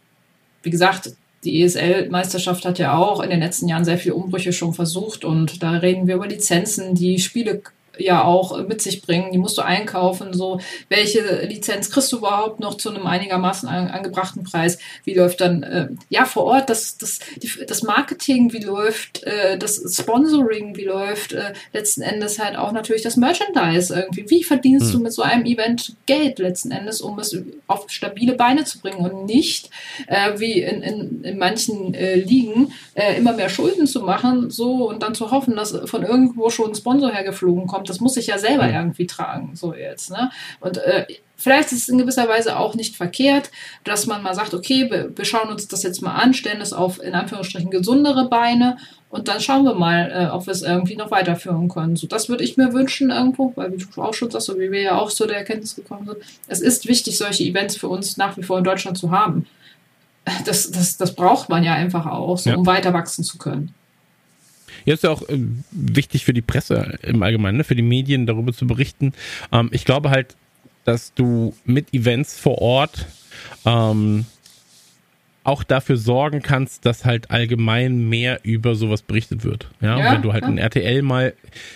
[0.63, 1.11] wie gesagt,
[1.45, 5.63] die ESL-Meisterschaft hat ja auch in den letzten Jahren sehr viele Umbrüche schon versucht und
[5.63, 7.61] da reden wir über Lizenzen, die Spiele
[7.99, 9.33] ja auch mit sich bringen.
[9.33, 10.33] Die musst du einkaufen.
[10.33, 14.79] So, welche Lizenz kriegst du überhaupt noch zu einem einigermaßen an, angebrachten Preis?
[15.05, 18.53] Wie läuft dann äh, ja vor Ort das, das, die, das Marketing?
[18.53, 20.77] Wie läuft äh, das Sponsoring?
[20.77, 24.29] Wie läuft äh, letzten Endes halt auch natürlich das Merchandise irgendwie?
[24.29, 24.93] Wie verdienst hm.
[24.93, 28.99] du mit so einem Event Geld letzten Endes, um es auf stabile Beine zu bringen
[28.99, 29.71] und nicht
[30.07, 34.89] äh, wie in, in, in manchen äh, Ligen äh, immer mehr Schulden zu machen, so
[34.89, 38.27] und dann zu hoffen, dass von irgendwo schon ein Sponsor hergeflogen kommt das muss ich
[38.27, 38.75] ja selber Mhm.
[38.75, 40.11] irgendwie tragen, so jetzt.
[40.11, 40.31] Ne?
[40.61, 43.51] Und äh, vielleicht ist es in gewisser Weise auch nicht verkehrt,
[43.85, 46.73] dass man mal sagt, okay, wir, wir schauen uns das jetzt mal an, stellen es
[46.73, 48.77] auf in Anführungsstrichen gesundere Beine
[49.11, 51.97] und dann schauen wir mal, äh, ob wir es irgendwie noch weiterführen können.
[51.97, 54.71] So, das würde ich mir wünschen irgendwo, weil wie du auch schon sagst, so wie
[54.73, 56.19] wir ja auch zu der Erkenntnis gekommen sind,
[56.49, 59.47] es ist wichtig, solche Events für uns nach wie vor in Deutschland zu haben.
[60.45, 62.57] Das, das, das braucht man ja einfach auch, so, Ja.
[62.57, 63.75] um weiter wachsen zu können.
[64.87, 65.39] Ja, ist ja auch äh,
[65.73, 67.65] wichtig für die Presse im Allgemeinen, ne?
[67.65, 69.13] für die Medien darüber zu berichten.
[69.53, 70.37] Ähm, ich glaube halt,
[70.85, 73.07] dass du mit Events vor Ort
[73.65, 74.25] ähm,
[75.43, 79.69] auch dafür sorgen kannst, dass halt allgemein mehr über sowas berichtet wird.
[79.81, 80.49] Ja, Ja, wenn du halt ja.
[80.49, 81.35] ein RTL mal,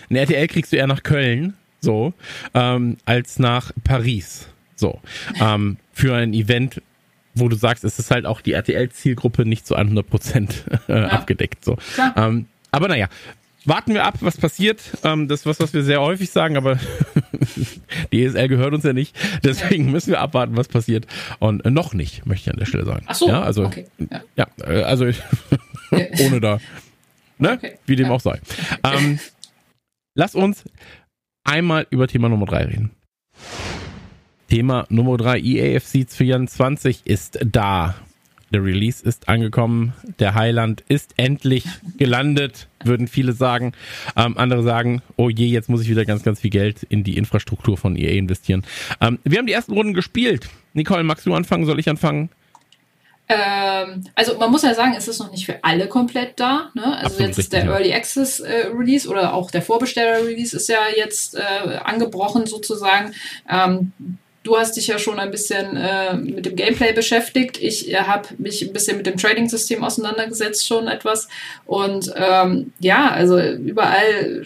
[0.08, 2.14] ein RTL kriegst du eher nach Köln, so,
[2.54, 5.00] ähm, als nach Paris, so,
[5.40, 6.80] ähm, für ein Event,
[7.34, 11.64] wo du sagst, es ist halt auch die RTL-Zielgruppe nicht zu 100 Prozent äh, abgedeckt,
[11.64, 11.76] so.
[12.16, 13.08] Ähm, aber naja,
[13.64, 14.80] warten wir ab, was passiert.
[15.04, 16.78] Ähm, das ist was, was wir sehr häufig sagen, aber
[18.12, 19.14] die ESL gehört uns ja nicht.
[19.44, 21.06] Deswegen müssen wir abwarten, was passiert.
[21.38, 23.04] Und äh, noch nicht, möchte ich an der Stelle sagen.
[23.06, 23.86] Ach so, ja, also, okay.
[24.10, 24.22] Ja.
[24.36, 25.04] ja, äh, also
[26.24, 26.58] ohne da,
[27.38, 27.78] ne, Okay.
[27.86, 28.12] wie dem Ja.
[28.12, 28.40] auch sei.
[28.84, 29.18] Ähm,
[30.14, 30.64] lass uns
[31.44, 32.90] einmal über Thema Nummer drei reden.
[34.48, 37.94] Thema Nummer drei EAFC 24 ist da.
[38.52, 39.92] Der Release ist angekommen.
[40.18, 41.64] Der Highland ist endlich
[41.98, 43.72] gelandet, würden viele sagen.
[44.16, 47.16] Ähm, andere sagen, oh je, jetzt muss ich wieder ganz, ganz viel Geld in die
[47.16, 48.64] Infrastruktur von EA investieren.
[49.00, 50.48] Ähm, wir haben die ersten Runden gespielt.
[50.72, 51.64] Nicole, magst du anfangen?
[51.64, 52.30] Soll ich anfangen?
[53.28, 56.70] Ähm, also man muss ja sagen, es ist noch nicht für alle komplett da.
[56.74, 56.84] Ne?
[56.84, 57.78] Also Absolut jetzt ist der richtig, ja.
[57.78, 63.14] Early Access äh, Release oder auch der Vorbesteller Release ist ja jetzt äh, angebrochen sozusagen.
[63.48, 63.92] Ähm,
[64.42, 67.58] du hast dich ja schon ein bisschen äh, mit dem Gameplay beschäftigt.
[67.60, 71.28] Ich äh, habe mich ein bisschen mit dem Trading-System auseinandergesetzt schon etwas.
[71.66, 74.42] Und ähm, ja, also überall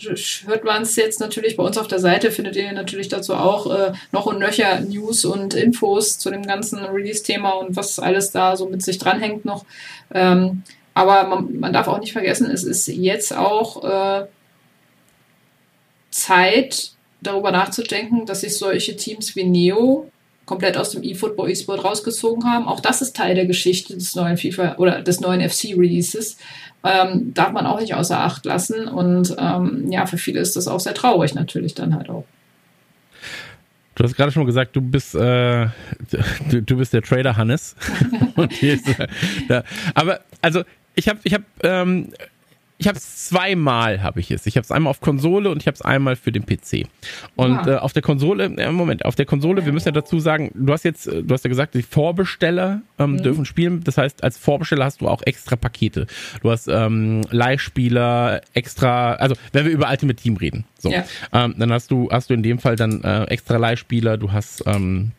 [0.47, 1.57] hört man es jetzt natürlich.
[1.57, 5.25] Bei uns auf der Seite findet ihr natürlich dazu auch äh, noch und nöcher News
[5.25, 9.65] und Infos zu dem ganzen Release-Thema und was alles da so mit sich dranhängt noch.
[10.13, 14.27] Ähm, aber man, man darf auch nicht vergessen, es ist jetzt auch äh,
[16.11, 16.94] Zeit,
[17.27, 20.11] darüber nachzudenken, dass sich solche Teams wie Neo
[20.47, 22.67] komplett aus dem eFootball eSport rausgezogen haben.
[22.67, 26.37] Auch das ist Teil der Geschichte des neuen FIFA oder des neuen FC-Releases.
[26.85, 28.89] Ähm, darf man auch nicht außer Acht lassen.
[28.89, 32.25] Und ähm, ja, für viele ist das auch sehr traurig natürlich dann halt auch.
[33.95, 35.69] Du hast gerade schon gesagt, du bist, äh,
[36.51, 37.77] du, du bist der Trader Hannes.
[38.61, 38.89] Ist,
[39.49, 39.63] äh.
[39.95, 40.63] Aber also
[40.97, 42.13] ich habe, ich habe, ähm,
[42.77, 44.47] ich habe es zweimal habe ich es.
[44.47, 46.87] Ich habe es einmal auf Konsole und ich habe es einmal für den PC.
[47.37, 47.69] Und Ah.
[47.69, 50.73] äh, auf der Konsole, äh, Moment, auf der Konsole, wir müssen ja dazu sagen, du
[50.73, 53.83] hast jetzt, äh, du hast ja gesagt, die Vorbesteller ähm, dürfen spielen.
[53.85, 56.07] Das heißt, als Vorbesteller hast du auch extra Pakete.
[56.43, 61.05] Du hast ähm, Leihspieler, extra, also wenn wir über Ultimate Team reden, so, Ja.
[61.33, 64.17] ähm, dann hast du, hast du in dem Fall dann äh, extra Leihspieler.
[64.17, 65.13] Du hast ähm,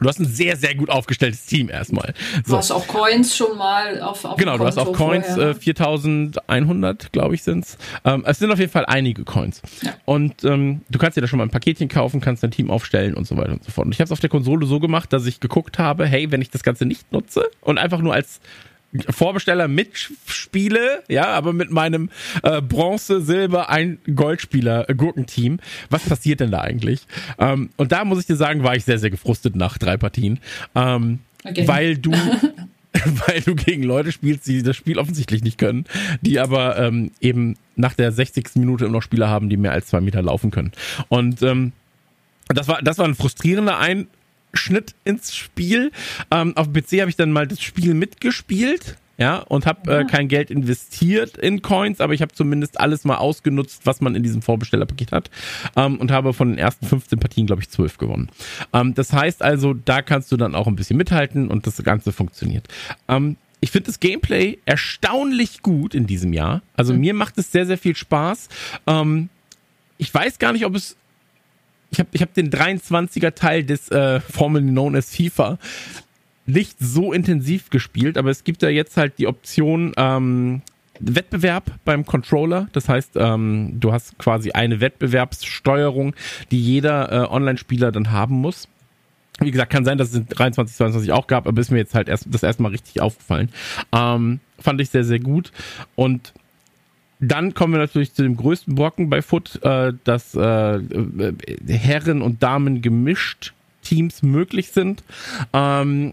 [0.00, 2.14] Du hast ein sehr, sehr gut aufgestelltes Team erstmal.
[2.44, 2.56] Du So.
[2.58, 7.34] hast auch Coins schon mal auf, auf Genau, du hast auch Coins, äh, 4100, glaube
[7.34, 7.78] ich, sind's.
[8.04, 9.62] Ähm, es sind auf jeden Fall einige Coins.
[9.82, 9.94] Ja.
[10.04, 13.14] Und ähm, du kannst dir da schon mal ein Paketchen kaufen, kannst dein Team aufstellen
[13.14, 13.86] und so weiter und so fort.
[13.86, 16.42] Und ich habe es auf der Konsole so gemacht, dass ich geguckt habe, hey, wenn
[16.42, 18.40] ich das Ganze nicht nutze und einfach nur als
[19.10, 22.10] Vorbesteller mitspiele, ja, aber mit meinem
[22.42, 25.58] äh, Bronze, Silber, ein Goldspieler äh, Gurkenteam.
[25.90, 27.06] Was passiert denn da eigentlich?
[27.38, 30.40] Ähm, und da muss ich dir sagen, war ich sehr, sehr gefrustet nach drei Partien,
[30.74, 31.68] ähm, Okay.
[31.68, 32.10] weil du
[33.26, 35.84] weil du gegen Leute spielst, die das Spiel offensichtlich nicht können,
[36.22, 38.56] die aber ähm, eben nach der 60.
[38.56, 40.72] Minute immer noch Spieler haben, die mehr als zwei Meter laufen können.
[41.08, 41.72] Und ähm,
[42.48, 43.78] das war, das war ein frustrierender
[44.52, 45.92] Einschnitt ins Spiel.
[46.30, 48.96] Ähm, auf dem PC habe ich dann mal das Spiel mitgespielt.
[49.20, 53.16] Ja, und habe äh, kein Geld investiert in Coins, aber ich habe zumindest alles mal
[53.16, 55.28] ausgenutzt, was man in diesem Vorbestellerpaket hat.
[55.74, 58.28] Ähm, und habe von den ersten 15 Partien, glaube ich, 12 gewonnen.
[58.72, 62.12] Ähm, das heißt also, da kannst du dann auch ein bisschen mithalten und das Ganze
[62.12, 62.68] funktioniert.
[63.08, 66.62] Ähm, ich finde das Gameplay erstaunlich gut in diesem Jahr.
[66.76, 68.48] Also mir macht es sehr, sehr viel Spaß.
[68.86, 69.30] Ähm,
[69.96, 70.96] ich weiß gar nicht, ob es
[71.90, 75.58] ich habe ich hab den 23er Teil des äh, formerly known as FIFA
[76.48, 80.62] nicht so intensiv gespielt, aber es gibt ja jetzt halt die Option ähm,
[80.98, 82.68] Wettbewerb beim Controller.
[82.72, 86.14] Das heißt, ähm, du hast quasi eine Wettbewerbssteuerung,
[86.50, 88.66] die jeder äh, Online-Spieler dann haben muss.
[89.40, 91.94] Wie gesagt, kann sein, dass es in 23, 22 auch gab, aber ist mir jetzt
[91.94, 93.50] halt erst das erste Mal richtig aufgefallen.
[93.92, 95.52] Ähm, fand ich sehr, sehr gut.
[95.94, 96.32] Und
[97.20, 101.34] dann kommen wir natürlich zu dem größten Brocken bei Foot, äh, dass äh, äh,
[101.66, 105.02] Herren und Damen gemischt Teams möglich sind.
[105.52, 106.12] Ähm,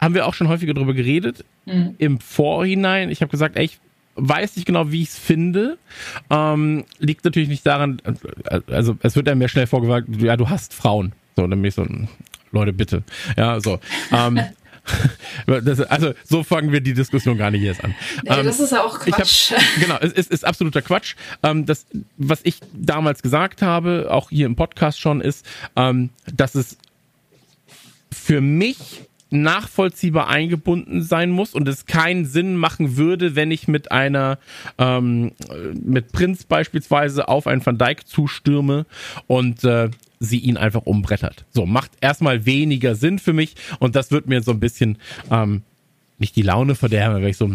[0.00, 1.44] haben wir auch schon häufiger darüber geredet.
[1.66, 1.94] Mhm.
[1.98, 3.78] Im Vorhinein, ich habe gesagt, ey, ich
[4.16, 5.78] weiß nicht genau, wie ich es finde.
[6.30, 8.00] Ähm, liegt natürlich nicht daran,
[8.68, 11.12] also es wird einem mehr schnell vorgesagt, ja, du hast Frauen.
[11.36, 11.86] So, dann bin ich so,
[12.52, 13.02] Leute, bitte.
[13.36, 13.80] Ja, so.
[14.12, 14.40] Ähm,
[15.46, 17.94] das, also so fangen wir die Diskussion gar nicht erst an.
[18.22, 19.52] Nee, ähm, das ist ja auch Quatsch.
[19.52, 21.14] Hab, genau, es ist, ist absoluter Quatsch.
[21.42, 26.54] Ähm, das, was ich damals gesagt habe, auch hier im Podcast schon, ist, ähm, dass
[26.54, 26.76] es
[28.12, 33.92] für mich nachvollziehbar eingebunden sein muss und es keinen Sinn machen würde, wenn ich mit
[33.92, 34.38] einer,
[34.78, 35.32] ähm,
[35.74, 38.86] mit Prinz beispielsweise auf einen Van Dijk zustürme
[39.26, 41.44] und äh, sie ihn einfach umbrettert.
[41.50, 44.98] So, macht erstmal weniger Sinn für mich und das wird mir so ein bisschen
[45.30, 45.62] ähm,
[46.18, 47.50] nicht die Laune verderben, weil ich so,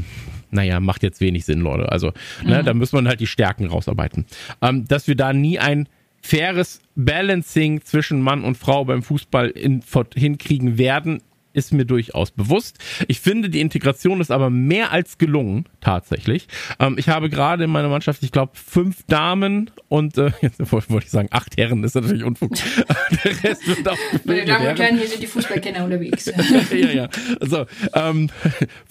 [0.51, 1.91] naja, macht jetzt wenig Sinn, Leute.
[1.91, 2.11] Also,
[2.43, 2.65] ne, mhm.
[2.65, 4.25] da muss man halt die Stärken rausarbeiten.
[4.61, 5.87] Ähm, dass wir da nie ein
[6.21, 9.81] faires Balancing zwischen Mann und Frau beim Fußball in,
[10.15, 11.21] hinkriegen werden,
[11.53, 12.77] ist mir durchaus bewusst.
[13.07, 16.47] Ich finde, die Integration ist aber mehr als gelungen, tatsächlich.
[16.79, 21.05] Ähm, ich habe gerade in meiner Mannschaft, ich glaube, fünf Damen und, äh, jetzt wollte
[21.05, 22.53] ich sagen, acht Herren, ist natürlich Unfug.
[23.23, 26.25] Der Rest wird auch Meine Damen und Herren, hier sind die Fußballkenner unterwegs.
[26.71, 27.09] ja, ja.
[27.41, 28.29] So, ähm,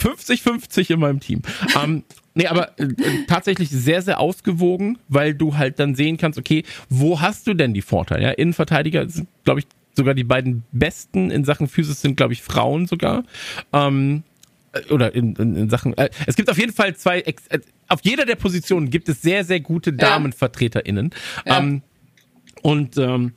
[0.02, 1.42] 50-50 in meinem Team.
[1.82, 2.04] Ähm,
[2.38, 2.86] Nee, aber äh,
[3.26, 7.74] tatsächlich sehr, sehr ausgewogen, weil du halt dann sehen kannst, okay, wo hast du denn
[7.74, 8.22] die Vorteile?
[8.22, 9.66] Ja, Innenverteidiger sind, glaube ich,
[9.98, 13.24] sogar die beiden besten in Sachen Physis sind, glaube ich, Frauen sogar.
[13.74, 14.22] Ähm,
[14.72, 15.96] äh, oder in, in, in Sachen.
[15.98, 17.20] Äh, es gibt auf jeden Fall zwei.
[17.20, 17.34] Äh,
[17.88, 21.10] auf jeder der Positionen gibt es sehr, sehr gute DamenvertreterInnen.
[21.46, 21.58] Ja.
[21.58, 21.82] Ähm,
[22.62, 23.32] und ähm,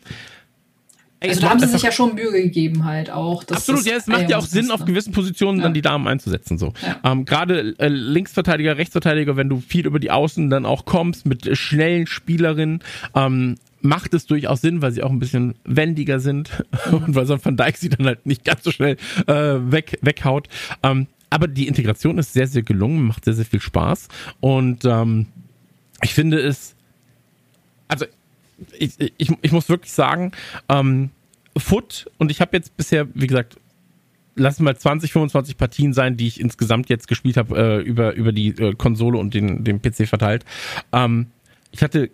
[1.24, 3.44] also da haben sie sich ja schon Mühe gegeben halt auch.
[3.44, 5.66] Absolut, ja, es macht ja auch Sinn, auf gewissen Positionen ja.
[5.66, 6.58] dann die Damen einzusetzen.
[6.58, 6.74] So.
[6.82, 7.12] Ja.
[7.12, 11.56] Ähm, Gerade äh, Linksverteidiger, Rechtsverteidiger, wenn du viel über die Außen dann auch kommst mit
[11.56, 17.16] schnellen Spielerinnen, ähm, macht es durchaus Sinn, weil sie auch ein bisschen wendiger sind und
[17.16, 20.48] weil so ein Van Dijk sie dann halt nicht ganz so schnell äh, weg, weghaut.
[20.84, 24.08] Ähm, aber die Integration ist sehr, sehr gelungen, macht sehr, sehr viel Spaß
[24.40, 25.28] und ähm,
[26.04, 26.76] ich finde es,
[27.88, 28.06] also
[28.78, 30.32] ich, ich, ich muss wirklich sagen,
[30.68, 31.12] ähm,
[31.58, 33.58] Foot und ich habe jetzt bisher, wie gesagt,
[34.36, 38.32] lassen mal 20, 25 Partien sein, die ich insgesamt jetzt gespielt habe äh, über, über
[38.32, 40.46] die äh, Konsole und den, den PC verteilt.
[40.92, 41.28] Ähm,
[41.72, 42.10] ich hatte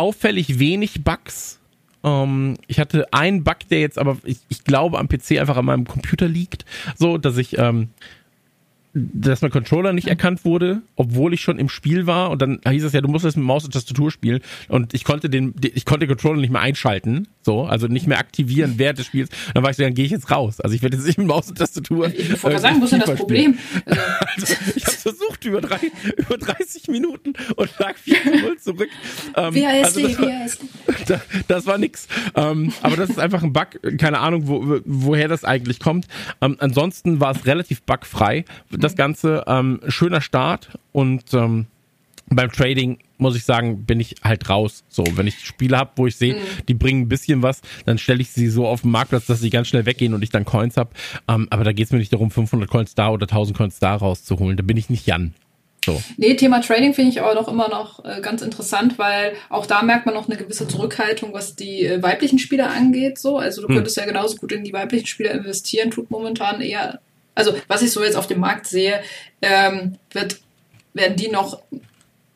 [0.00, 1.60] auffällig wenig Bugs.
[2.02, 5.66] Ähm, ich hatte einen Bug, der jetzt aber, ich, ich glaube, am PC einfach an
[5.66, 6.64] meinem Computer liegt,
[6.96, 7.90] so, dass ich ähm,
[8.92, 12.84] dass mein Controller nicht erkannt wurde, obwohl ich schon im Spiel war und dann hieß
[12.84, 15.84] es ja, du musst jetzt mit Maus und Tastatur spielen und ich konnte den, ich
[15.84, 19.30] konnte den Controller nicht mehr einschalten, so, also nicht mehr aktivieren während des Spiels.
[19.54, 20.60] Dann war ich so, dann gehe ich jetzt raus.
[20.60, 22.08] Also ich werde jetzt nicht mit Maus und Tastatur.
[22.08, 23.58] Ich wollte äh, sagen, wo ist denn das Problem?
[23.84, 25.78] Also, ich habe versucht über, drei,
[26.16, 28.88] über 30 Minuten und lag 4-0 zurück.
[29.36, 32.08] Ähm, WASD, also das, war, das, das war nix.
[32.34, 36.06] Ähm, aber das ist einfach ein Bug, keine Ahnung, wo, woher das eigentlich kommt.
[36.40, 38.44] Ähm, ansonsten war es relativ bugfrei
[38.80, 39.44] das Ganze.
[39.46, 41.66] Ähm, schöner Start und ähm,
[42.30, 44.84] beim Trading muss ich sagen, bin ich halt raus.
[44.88, 46.66] So, wenn ich Spiele habe, wo ich sehe, mhm.
[46.68, 49.50] die bringen ein bisschen was, dann stelle ich sie so auf den Marktplatz, dass sie
[49.50, 50.90] ganz schnell weggehen und ich dann Coins habe.
[51.28, 53.96] Ähm, aber da geht es mir nicht darum, 500 Coins da oder 1000 Coins da
[53.96, 54.56] rauszuholen.
[54.56, 55.34] Da bin ich nicht Jan.
[55.84, 56.00] So.
[56.18, 59.82] Nee, Thema Trading finde ich aber doch immer noch äh, ganz interessant, weil auch da
[59.82, 63.18] merkt man noch eine gewisse Zurückhaltung, was die äh, weiblichen Spieler angeht.
[63.18, 63.76] So, also du hm.
[63.76, 67.00] könntest ja genauso gut in die weiblichen Spieler investieren, tut momentan eher
[67.34, 69.00] also was ich so jetzt auf dem Markt sehe,
[69.42, 70.40] ähm, wird,
[70.94, 71.62] werden die noch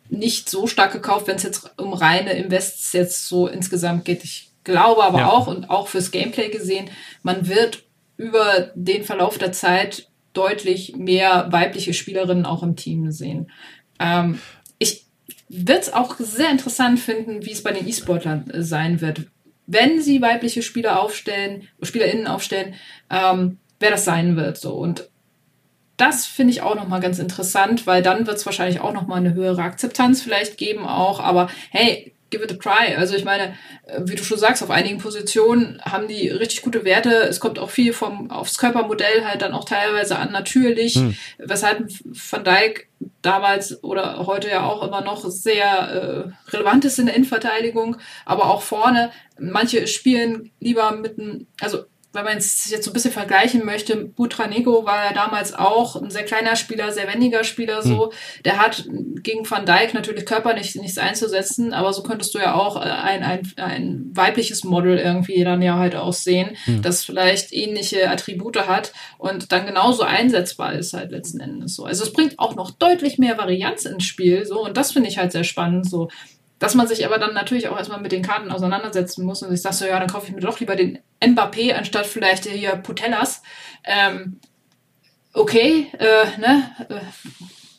[0.09, 4.25] nicht so stark gekauft, wenn es jetzt um reine Invests jetzt so insgesamt geht.
[4.25, 5.31] Ich glaube aber ja.
[5.31, 6.91] auch und auch fürs Gameplay gesehen,
[7.23, 7.85] man wird
[8.17, 13.51] über den Verlauf der Zeit deutlich mehr weibliche Spielerinnen auch im Team sehen.
[13.99, 14.39] Ähm,
[14.79, 15.05] ich
[15.49, 19.27] würde es auch sehr interessant finden, wie es bei den E-Sportlern äh, sein wird.
[19.67, 22.75] Wenn sie weibliche Spieler aufstellen, SpielerInnen aufstellen,
[23.11, 24.59] ähm, wer das sein wird.
[24.59, 24.73] So.
[24.73, 25.09] Und
[25.97, 29.35] das finde ich auch nochmal ganz interessant, weil dann wird es wahrscheinlich auch nochmal eine
[29.35, 31.21] höhere Akzeptanz vielleicht geben auch.
[31.21, 32.97] Aber hey, give it a try.
[32.97, 33.55] Also ich meine,
[33.87, 37.11] äh, wie du schon sagst, auf einigen Positionen haben die richtig gute Werte.
[37.11, 40.97] Es kommt auch viel vom aufs Körpermodell halt dann auch teilweise an, natürlich.
[40.97, 41.17] Hm.
[41.39, 42.89] Weshalb Van Dijk
[43.23, 45.67] damals oder heute ja auch immer noch sehr
[46.49, 49.11] äh, relevant ist in der Innenverteidigung, aber auch vorne.
[49.39, 51.85] Manche spielen lieber mit einem, also
[52.15, 56.11] wenn man es jetzt so ein bisschen vergleichen möchte, Butranego war ja damals auch ein
[56.11, 58.05] sehr kleiner Spieler, sehr wendiger Spieler so.
[58.05, 58.11] Hm.
[58.45, 58.85] Der hat
[59.23, 63.23] gegen Van Dijk natürlich körperlich nichts einzusetzen, aber so könntest du ja auch äh, ein,
[63.25, 66.83] ein, ein weibliches Model irgendwie dann ja halt aussehen, hm.
[66.83, 71.85] das vielleicht ähnliche Attribute hat und dann genauso einsetzbar ist halt letzten Endes so.
[71.85, 75.19] Also es bringt auch noch deutlich mehr Varianz ins Spiel so und das finde ich
[75.19, 76.09] halt sehr spannend so
[76.59, 79.61] dass man sich aber dann natürlich auch erstmal mit den Karten auseinandersetzen muss und sich
[79.61, 83.43] sagt so, ja, dann kaufe ich mir doch lieber den Mbappé anstatt vielleicht hier Putellas.
[83.85, 84.39] Ähm,
[85.33, 86.71] okay, äh, ne?
[86.89, 87.01] Äh,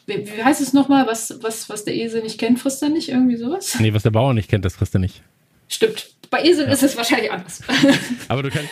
[0.08, 1.08] wie, wie heißt es nochmal?
[1.08, 3.10] Was, was, was der Esel nicht kennt, frisst er nicht?
[3.10, 3.80] Irgendwie sowas?
[3.80, 5.24] Nee, was der Bauer nicht kennt, das frisst er nicht.
[5.68, 6.10] Stimmt.
[6.30, 6.74] Bei Eseln ja.
[6.74, 7.62] ist es wahrscheinlich anders.
[8.28, 8.70] aber du kannst,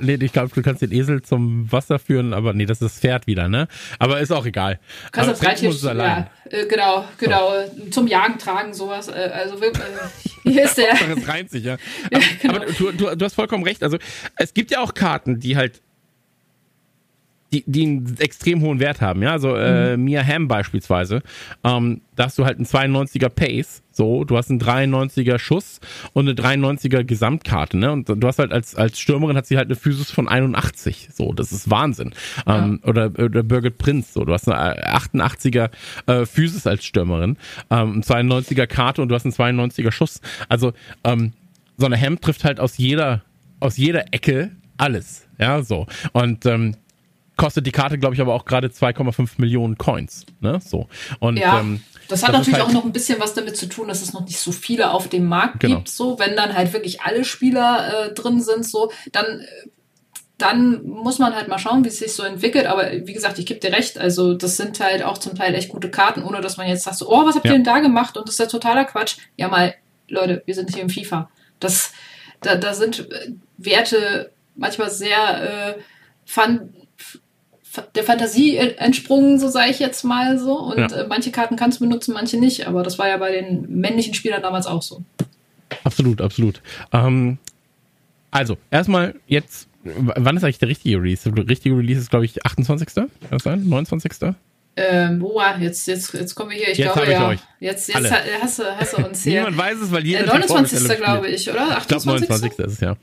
[0.00, 3.00] nee, ich glaube, du kannst den Esel zum Wasser führen, aber nee, das ist das
[3.00, 3.68] Pferd wieder, ne?
[3.98, 4.80] Aber ist auch egal.
[5.04, 7.90] Du kannst das Reittier, ja, äh, genau, genau, so.
[7.90, 9.08] zum Jagen tragen, sowas.
[9.08, 9.72] Äh, also äh,
[10.42, 10.94] hier ist der.
[10.94, 11.74] das reimt sich, ja.
[12.10, 12.54] Aber, ja, genau.
[12.54, 13.82] aber du, du, du hast vollkommen recht.
[13.82, 13.98] Also
[14.36, 15.82] es gibt ja auch Karten, die halt
[17.54, 20.04] die, die einen extrem hohen Wert haben, ja, also äh, mhm.
[20.04, 21.22] Mia Hamm beispielsweise,
[21.62, 25.80] ähm, da hast du halt einen 92er Pace, so, du hast einen 93er Schuss
[26.12, 29.68] und eine 93er Gesamtkarte, ne, und du hast halt als, als Stürmerin hat sie halt
[29.68, 32.12] eine Physis von 81, so, das ist Wahnsinn,
[32.46, 32.88] ähm, ja.
[32.88, 35.70] oder, oder Birgit Prinz, so, du hast eine 88er
[36.06, 37.36] äh, Physis als Stürmerin,
[37.70, 40.72] ähm, 92er Karte und du hast einen 92er Schuss, also,
[41.04, 41.32] ähm,
[41.76, 43.22] so eine Hamm trifft halt aus jeder,
[43.60, 46.74] aus jeder Ecke alles, ja, so, und, ähm,
[47.36, 50.24] kostet die Karte, glaube ich, aber auch gerade 2,5 Millionen Coins.
[50.40, 50.60] Ne?
[50.64, 50.88] So.
[51.20, 53.66] Und, ja, ähm, das hat das natürlich halt auch noch ein bisschen was damit zu
[53.68, 55.76] tun, dass es noch nicht so viele auf dem Markt genau.
[55.76, 55.88] gibt.
[55.88, 59.42] So, wenn dann halt wirklich alle Spieler äh, drin sind, so, dann
[60.36, 62.66] dann muss man halt mal schauen, wie es sich so entwickelt.
[62.66, 63.98] Aber wie gesagt, ich gebe dir recht.
[63.98, 66.96] Also das sind halt auch zum Teil echt gute Karten, ohne dass man jetzt sagt,
[66.96, 68.16] so, oh, was habt ihr denn da gemacht?
[68.16, 69.18] Und das ist ja totaler Quatsch.
[69.36, 69.74] Ja mal,
[70.08, 71.30] Leute, wir sind hier im FIFA.
[71.60, 71.92] Das,
[72.40, 75.80] da, da sind äh, Werte manchmal sehr äh,
[76.26, 76.74] fun,
[77.94, 80.58] der Fantasie entsprungen, so sage ich jetzt mal so.
[80.58, 80.86] Und ja.
[80.86, 82.66] äh, manche Karten kannst du benutzen, manche nicht.
[82.66, 85.02] Aber das war ja bei den männlichen Spielern damals auch so.
[85.82, 86.60] Absolut, absolut.
[86.92, 87.38] Ähm,
[88.30, 91.30] also, erstmal jetzt, wann ist eigentlich der richtige Release?
[91.30, 92.94] Der richtige Release ist, glaube ich, 28.
[92.94, 93.68] Kann das sein?
[93.68, 94.34] 29.
[94.76, 97.32] Ähm, boah, jetzt, jetzt, jetzt kommen wir hier, ich jetzt glaube, ja.
[97.32, 98.12] Ich jetzt, jetzt
[98.42, 99.40] hast, du, hast du uns hier.
[99.40, 100.24] Niemand weiß es, weil jeder.
[100.24, 100.96] Äh, 29.
[100.96, 101.76] glaube ich, oder?
[101.76, 102.22] 28.
[102.22, 102.58] Ich glaube, 29.
[102.58, 102.96] ist es, ja.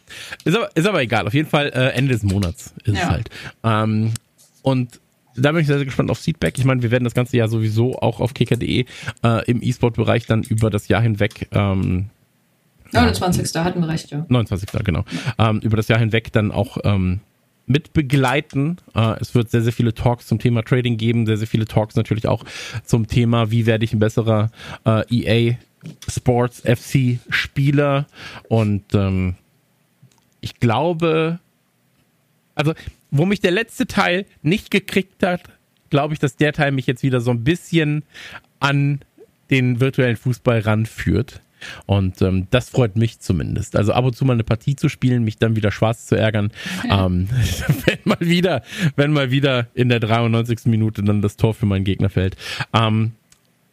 [0.44, 1.28] Ist aber, ist aber egal.
[1.28, 3.04] Auf jeden Fall äh, Ende des Monats ist ja.
[3.04, 3.30] es halt.
[3.64, 4.14] Ähm,
[4.62, 5.00] und
[5.36, 6.58] da bin ich sehr, sehr gespannt auf Feedback.
[6.58, 8.86] Ich meine, wir werden das ganze Jahr sowieso auch auf kicker.de
[9.24, 11.48] äh, im E-Sport-Bereich dann über das Jahr hinweg.
[11.52, 12.10] Ähm,
[12.92, 13.54] 29.
[13.54, 14.26] Ja, hatten wir recht, ja.
[14.28, 14.84] 29.
[14.84, 15.06] genau.
[15.38, 17.22] Ähm, über das Jahr hinweg dann auch ähm,
[17.66, 18.78] mit begleiten.
[18.94, 21.96] Äh, es wird sehr, sehr viele Talks zum Thema Trading geben, sehr, sehr viele Talks
[21.96, 22.44] natürlich auch
[22.84, 24.52] zum Thema, wie werde ich ein besserer
[24.86, 25.56] äh, EA
[26.08, 28.08] Sports FC Spieler.
[28.50, 29.36] Und ähm,
[30.42, 31.40] ich glaube,
[32.56, 32.74] also
[33.12, 35.44] wo mich der letzte Teil nicht gekriegt hat,
[35.90, 38.04] glaube ich, dass der Teil mich jetzt wieder so ein bisschen
[38.60, 39.02] an
[39.50, 41.42] den virtuellen Fußball ranführt.
[41.86, 43.76] Und ähm, das freut mich zumindest.
[43.76, 46.52] Also ab und zu mal eine Partie zu spielen, mich dann wieder schwarz zu ärgern,
[46.90, 47.28] ähm,
[47.86, 48.64] wenn mal wieder,
[48.96, 50.66] wenn mal wieder in der 93.
[50.66, 52.36] Minute dann das Tor für meinen Gegner fällt.
[52.74, 53.12] Ähm,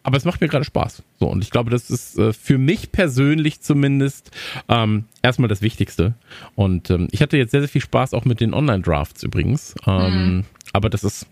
[0.08, 1.02] aber es macht mir gerade Spaß.
[1.20, 4.30] So, und ich glaube, das ist äh, für mich persönlich zumindest
[4.66, 6.14] ähm, erstmal das Wichtigste.
[6.54, 9.74] Und ähm, ich hatte jetzt sehr, sehr viel Spaß auch mit den Online-Drafts übrigens.
[9.86, 10.44] Ähm, mhm.
[10.72, 11.26] Aber das ist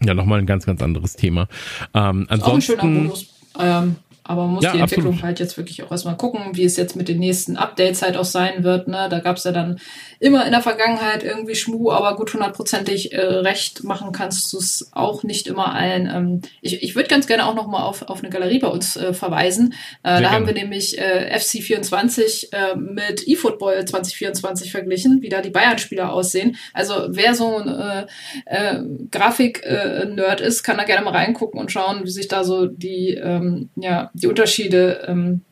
[0.00, 1.48] ja nochmal ein ganz, ganz anderes Thema.
[1.94, 3.34] Ähm, ansonsten, auch ein schöner Bonus.
[3.58, 3.96] Ähm,
[4.28, 5.24] aber man muss ja, die Entwicklung absolut.
[5.24, 8.24] halt jetzt wirklich auch erstmal gucken, wie es jetzt mit den nächsten Updates halt auch
[8.24, 8.88] sein wird.
[8.88, 9.06] Ne?
[9.08, 9.78] Da gab es ja dann
[10.18, 14.90] immer in der Vergangenheit irgendwie Schmu, aber gut hundertprozentig äh, recht machen kannst du es
[14.92, 16.10] auch nicht immer allen.
[16.12, 19.12] Ähm, ich ich würde ganz gerne auch nochmal auf, auf eine Galerie bei uns äh,
[19.12, 19.72] verweisen.
[19.72, 20.30] Äh, da gerne.
[20.30, 26.56] haben wir nämlich äh, FC24 äh, mit eFootball 2024 verglichen, wie da die Bayern-Spieler aussehen.
[26.72, 28.06] Also wer so ein äh,
[28.46, 33.14] äh, Grafik-Nerd ist, kann da gerne mal reingucken und schauen, wie sich da so die
[33.14, 35.42] ähm, ja, die Unterschiede ähm,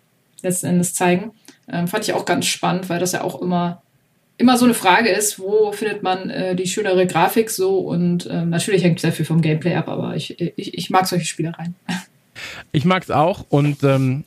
[0.43, 1.33] letzten Endes zeigen.
[1.69, 3.83] Ähm, fand ich auch ganz spannend, weil das ja auch immer
[4.37, 8.51] immer so eine Frage ist, wo findet man äh, die schönere Grafik so und ähm,
[8.51, 11.77] natürlich hängt sehr viel vom Gameplay ab, aber ich, ich, ich mag solche Spielereien.
[12.73, 14.25] Ich mag es auch und ähm,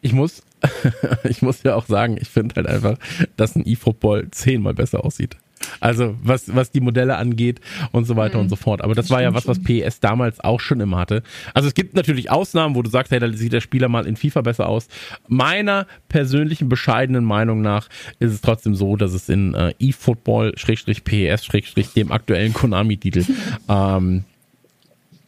[0.00, 0.42] ich muss
[1.24, 2.96] ich muss ja auch sagen, ich finde halt einfach,
[3.36, 5.36] dass ein E-Football zehnmal besser aussieht.
[5.80, 7.60] Also was, was die Modelle angeht
[7.92, 8.44] und so weiter mhm.
[8.44, 8.82] und so fort.
[8.82, 11.22] Aber das, das war ja was, was PES damals auch schon immer hatte.
[11.54, 14.16] Also es gibt natürlich Ausnahmen, wo du sagst, hey, da sieht der Spieler mal in
[14.16, 14.88] FIFA besser aus.
[15.28, 21.04] Meiner persönlichen bescheidenen Meinung nach ist es trotzdem so, dass es in äh, eFootball, Schrägstrich
[21.04, 23.24] PES, Schrägstrich dem aktuellen Konami-Titel
[23.68, 24.24] ähm,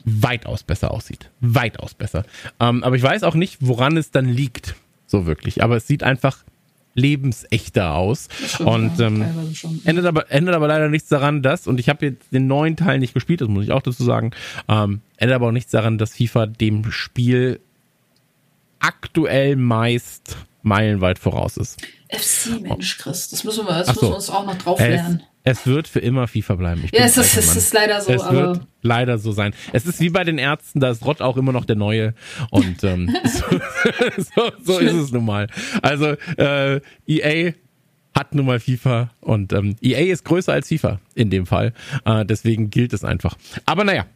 [0.05, 1.31] weitaus besser aussieht.
[1.41, 2.25] Weitaus besser.
[2.61, 4.75] Ähm, aber ich weiß auch nicht, woran es dann liegt.
[5.07, 5.63] So wirklich.
[5.63, 6.39] Aber es sieht einfach
[6.95, 8.29] lebensechter aus.
[8.47, 9.25] Stimmt, und ähm,
[9.85, 12.99] ändert, aber, ändert aber leider nichts daran, dass, und ich habe jetzt den neuen Teil
[12.99, 14.31] nicht gespielt, das muss ich auch dazu sagen,
[14.69, 17.61] ähm, ändert aber auch nichts daran, dass FIFA dem Spiel
[18.79, 21.81] aktuell meist meilenweit voraus ist.
[22.09, 23.93] FC, Mensch, Chris, das müssen wir, das so.
[23.93, 25.23] müssen wir uns auch noch drauf lernen.
[25.47, 26.83] Es wird für immer FIFA bleiben.
[26.85, 28.11] Ich ja, es ist, es ist leider so.
[28.13, 29.55] Es wird leider so sein.
[29.75, 32.15] Es ist wie bei den Ärzten, da ist Rott auch immer noch der Neue.
[32.51, 33.61] Und ähm, so,
[34.35, 35.47] so, so ist es nun mal.
[35.83, 37.53] Also äh, EA
[38.15, 41.75] hat nun mal FIFA und ähm, EA ist größer als FIFA in dem Fall.
[42.07, 43.37] Äh, deswegen gilt es einfach.
[43.67, 44.07] Aber naja,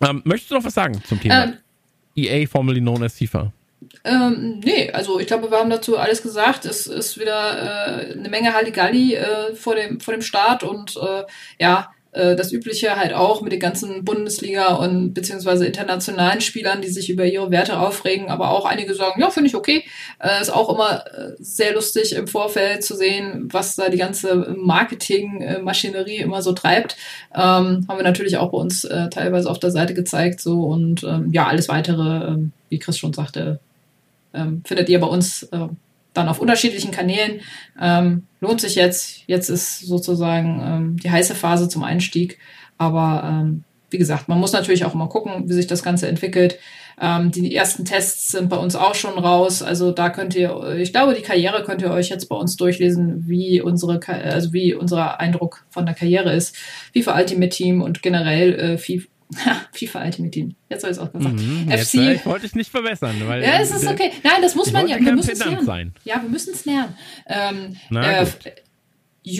[0.00, 1.44] Ähm, möchtest du noch was sagen zum Thema?
[1.44, 1.54] Ähm,
[2.16, 3.52] EA, formerly known as FIFA.
[4.04, 6.64] Ähm, nee, also ich glaube, wir haben dazu alles gesagt.
[6.64, 11.24] Es ist wieder äh, eine Menge Halligalli äh, vor, dem, vor dem Start und äh,
[11.58, 16.88] ja, äh, das Übliche halt auch mit den ganzen Bundesliga und beziehungsweise internationalen Spielern, die
[16.88, 19.84] sich über ihre Werte aufregen, aber auch einige sagen, ja, finde ich okay.
[20.18, 24.56] Äh, ist auch immer äh, sehr lustig im Vorfeld zu sehen, was da die ganze
[24.56, 26.96] Marketingmaschinerie immer so treibt.
[27.34, 31.04] Ähm, haben wir natürlich auch bei uns äh, teilweise auf der Seite gezeigt so und
[31.04, 33.60] ähm, ja, alles weitere, ähm, wie Chris schon sagte,
[34.34, 35.68] ähm, findet ihr bei uns äh,
[36.12, 37.40] dann auf unterschiedlichen Kanälen.
[37.80, 39.22] Ähm, lohnt sich jetzt.
[39.26, 42.38] Jetzt ist sozusagen ähm, die heiße Phase zum Einstieg.
[42.78, 46.58] Aber ähm, wie gesagt, man muss natürlich auch immer gucken, wie sich das Ganze entwickelt.
[46.98, 49.62] Ähm, die ersten Tests sind bei uns auch schon raus.
[49.62, 53.28] Also da könnt ihr, ich glaube, die Karriere könnt ihr euch jetzt bei uns durchlesen,
[53.28, 56.56] wie unsere, also wie unser Eindruck von der Karriere ist.
[56.94, 58.78] FIFA Ultimate Team und generell äh,
[59.32, 60.54] FIFA, FIFA Ultimate Team.
[60.68, 61.34] Jetzt soll ich es auch gesagt.
[61.34, 61.94] Mhm, FC.
[61.94, 63.16] Jetzt, wollte ich nicht verbessern.
[63.26, 64.12] Weil Ja, es ist okay.
[64.22, 64.98] Nein, das muss man ja.
[65.00, 65.66] Wir müssen es lernen.
[65.66, 65.94] sein.
[66.04, 66.94] Ja, wir müssen es lernen.
[67.26, 68.26] Ähm, Na äh.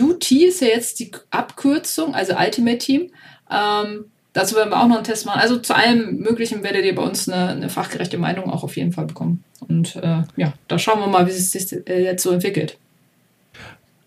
[0.03, 3.11] UT ist ja jetzt die Abkürzung, also Ultimate Team.
[3.51, 5.41] Ähm, dazu werden wir auch noch einen Test machen.
[5.41, 8.93] Also zu allem Möglichen werdet ihr bei uns eine, eine fachgerechte Meinung auch auf jeden
[8.93, 9.45] Fall bekommen.
[9.68, 12.78] Und äh, ja, da schauen wir mal, wie es sich äh, jetzt so entwickelt.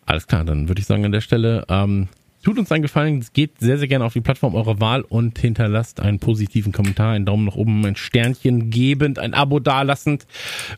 [0.06, 2.10] Alles klar, dann würde ich sagen an der Stelle, ähm,
[2.44, 6.00] tut uns einen Gefallen, geht sehr, sehr gerne auf die Plattform eurer Wahl und hinterlasst
[6.00, 10.26] einen positiven Kommentar, einen Daumen nach oben, ein Sternchen gebend, ein Abo dalassend.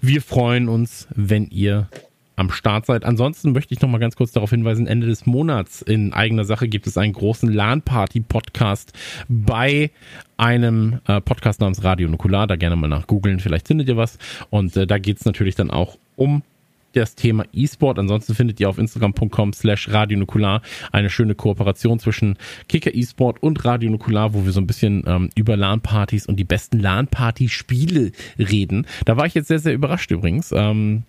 [0.02, 1.88] Wir freuen uns, wenn ihr
[2.36, 3.06] am Start seid.
[3.06, 6.68] Ansonsten möchte ich noch mal ganz kurz darauf hinweisen, Ende des Monats in eigener Sache
[6.68, 8.94] gibt es einen großen LAN-Party-Podcast
[9.30, 9.92] bei
[10.38, 12.48] einem äh, Podcast namens Radio Nukular.
[12.48, 14.18] Da gerne mal nach googeln, vielleicht findet ihr was.
[14.50, 16.42] Und äh, da geht es natürlich dann auch um
[16.94, 18.00] das Thema E-Sport.
[18.00, 20.62] Ansonsten findet ihr auf instagram.com slash radionukular
[20.92, 22.38] eine schöne Kooperation zwischen
[22.68, 26.44] Kicker E-Sport und Radio Nukular, wo wir so ein bisschen ähm, über LAN-Partys und die
[26.44, 28.86] besten LAN-Party-Spiele reden.
[29.06, 30.52] Da war ich jetzt sehr, sehr überrascht übrigens.
[30.52, 31.04] Ähm,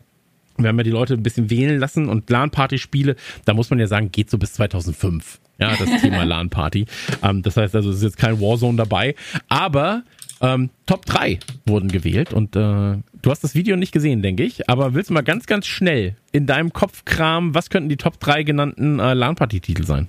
[0.58, 3.86] wir haben ja die Leute ein bisschen wählen lassen und LAN-Party-Spiele, da muss man ja
[3.86, 5.40] sagen, geht so bis 2005.
[5.58, 6.86] Ja, das Thema LAN-Party.
[7.22, 9.14] Ähm, das heißt also, es ist jetzt kein Warzone dabei.
[9.48, 10.02] Aber
[10.42, 14.68] ähm, Top 3 wurden gewählt und äh, du hast das Video nicht gesehen, denke ich.
[14.68, 18.18] Aber willst du mal ganz, ganz schnell in deinem Kopf kramen, was könnten die Top
[18.20, 20.08] 3 genannten äh, LAN-Party-Titel sein?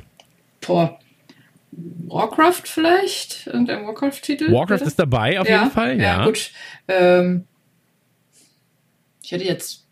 [0.66, 1.00] Boah.
[2.08, 3.48] Warcraft vielleicht?
[3.48, 4.52] Irgendein Warcraft-Titel?
[4.52, 6.20] Warcraft ist dabei auf jeden Fall, ja.
[6.20, 6.52] Ja, gut.
[6.88, 7.46] Ähm,
[9.22, 9.83] ich hätte jetzt,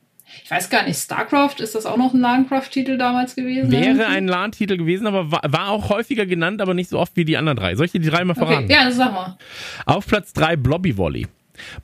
[0.44, 3.72] ich weiß gar nicht, StarCraft, ist das auch noch ein LANcraft-Titel damals gewesen?
[3.72, 7.26] Wäre ein LAN-Titel gewesen, aber war, war auch häufiger genannt, aber nicht so oft wie
[7.26, 7.76] die anderen drei.
[7.76, 8.66] Soll ich dir die drei mal verraten?
[8.66, 9.38] Okay, ja, das sag mal.
[9.86, 11.28] Auf Platz 3 Blobby Volley.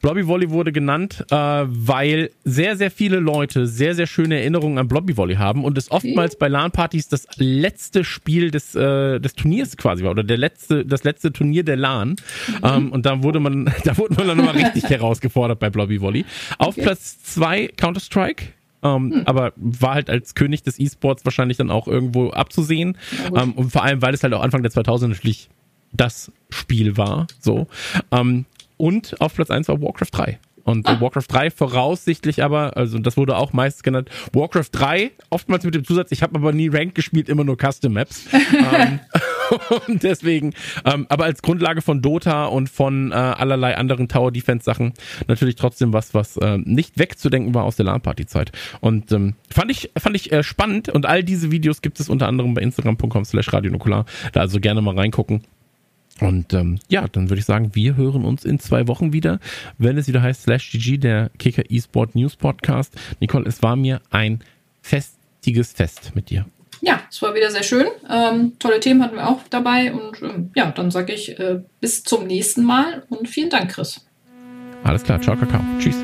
[0.02, 4.88] Blobby Volley wurde genannt, äh, weil sehr, sehr viele Leute sehr, sehr schöne Erinnerungen an
[4.88, 9.76] Blobby Volley haben und es oftmals bei LAN-Partys das letzte Spiel des, äh, des Turniers
[9.76, 12.16] quasi war oder der letzte, das letzte Turnier der LAN.
[12.64, 16.24] Ähm, und da wurde man, da wurde man dann nochmal richtig herausgefordert bei Blobby Volley.
[16.58, 16.84] Auf Okay.
[16.84, 18.46] Platz 2 Counter-Strike.
[18.84, 22.98] Ähm, Aber war halt als König des E-Sports wahrscheinlich dann auch irgendwo abzusehen.
[23.36, 25.50] Ähm, und vor allem, weil es halt auch Anfang der 2000 natürlich
[25.94, 27.26] das Spiel war.
[27.40, 27.66] So.
[28.12, 28.46] Ähm,
[28.78, 30.40] und auf Platz 1 war Warcraft 3.
[30.68, 35.64] Und äh, Warcraft 3 voraussichtlich aber, also das wurde auch meist genannt, Warcraft 3, oftmals
[35.64, 38.26] mit dem Zusatz, ich habe aber nie Ranked gespielt, immer nur Custom Maps.
[38.74, 39.00] ähm,
[39.88, 40.54] und deswegen,
[40.84, 44.92] ähm, aber als Grundlage von Dota und von äh, allerlei anderen Tower Defense Sachen
[45.30, 48.52] natürlich trotzdem was, was äh, nicht wegzudenken war aus der LAN-Party-Zeit.
[48.82, 52.28] Und ähm, fand ich, fand ich äh, spannend und all diese Videos gibt es unter
[52.28, 54.06] anderem bei instagram.com slash radionukular.
[54.34, 55.44] Da also gerne mal reingucken.
[56.22, 59.40] Und ähm, ja, dann würde ich sagen, wir hören uns in zwei Wochen wieder,
[59.78, 62.96] wenn es wieder heißt Slash GG, der Kicker eSport News Podcast.
[63.20, 64.40] Nicole, es war mir ein
[64.82, 66.46] festiges Fest mit dir.
[66.82, 67.88] Ja, es war wieder sehr schön.
[68.10, 69.94] Ähm, tolle Themen hatten wir auch dabei.
[69.94, 74.06] Und ähm, ja, dann sage ich äh, bis zum nächsten Mal und vielen Dank, Chris.
[74.84, 75.62] Alles klar, ciao, Kakao.
[75.80, 75.98] Tschüss.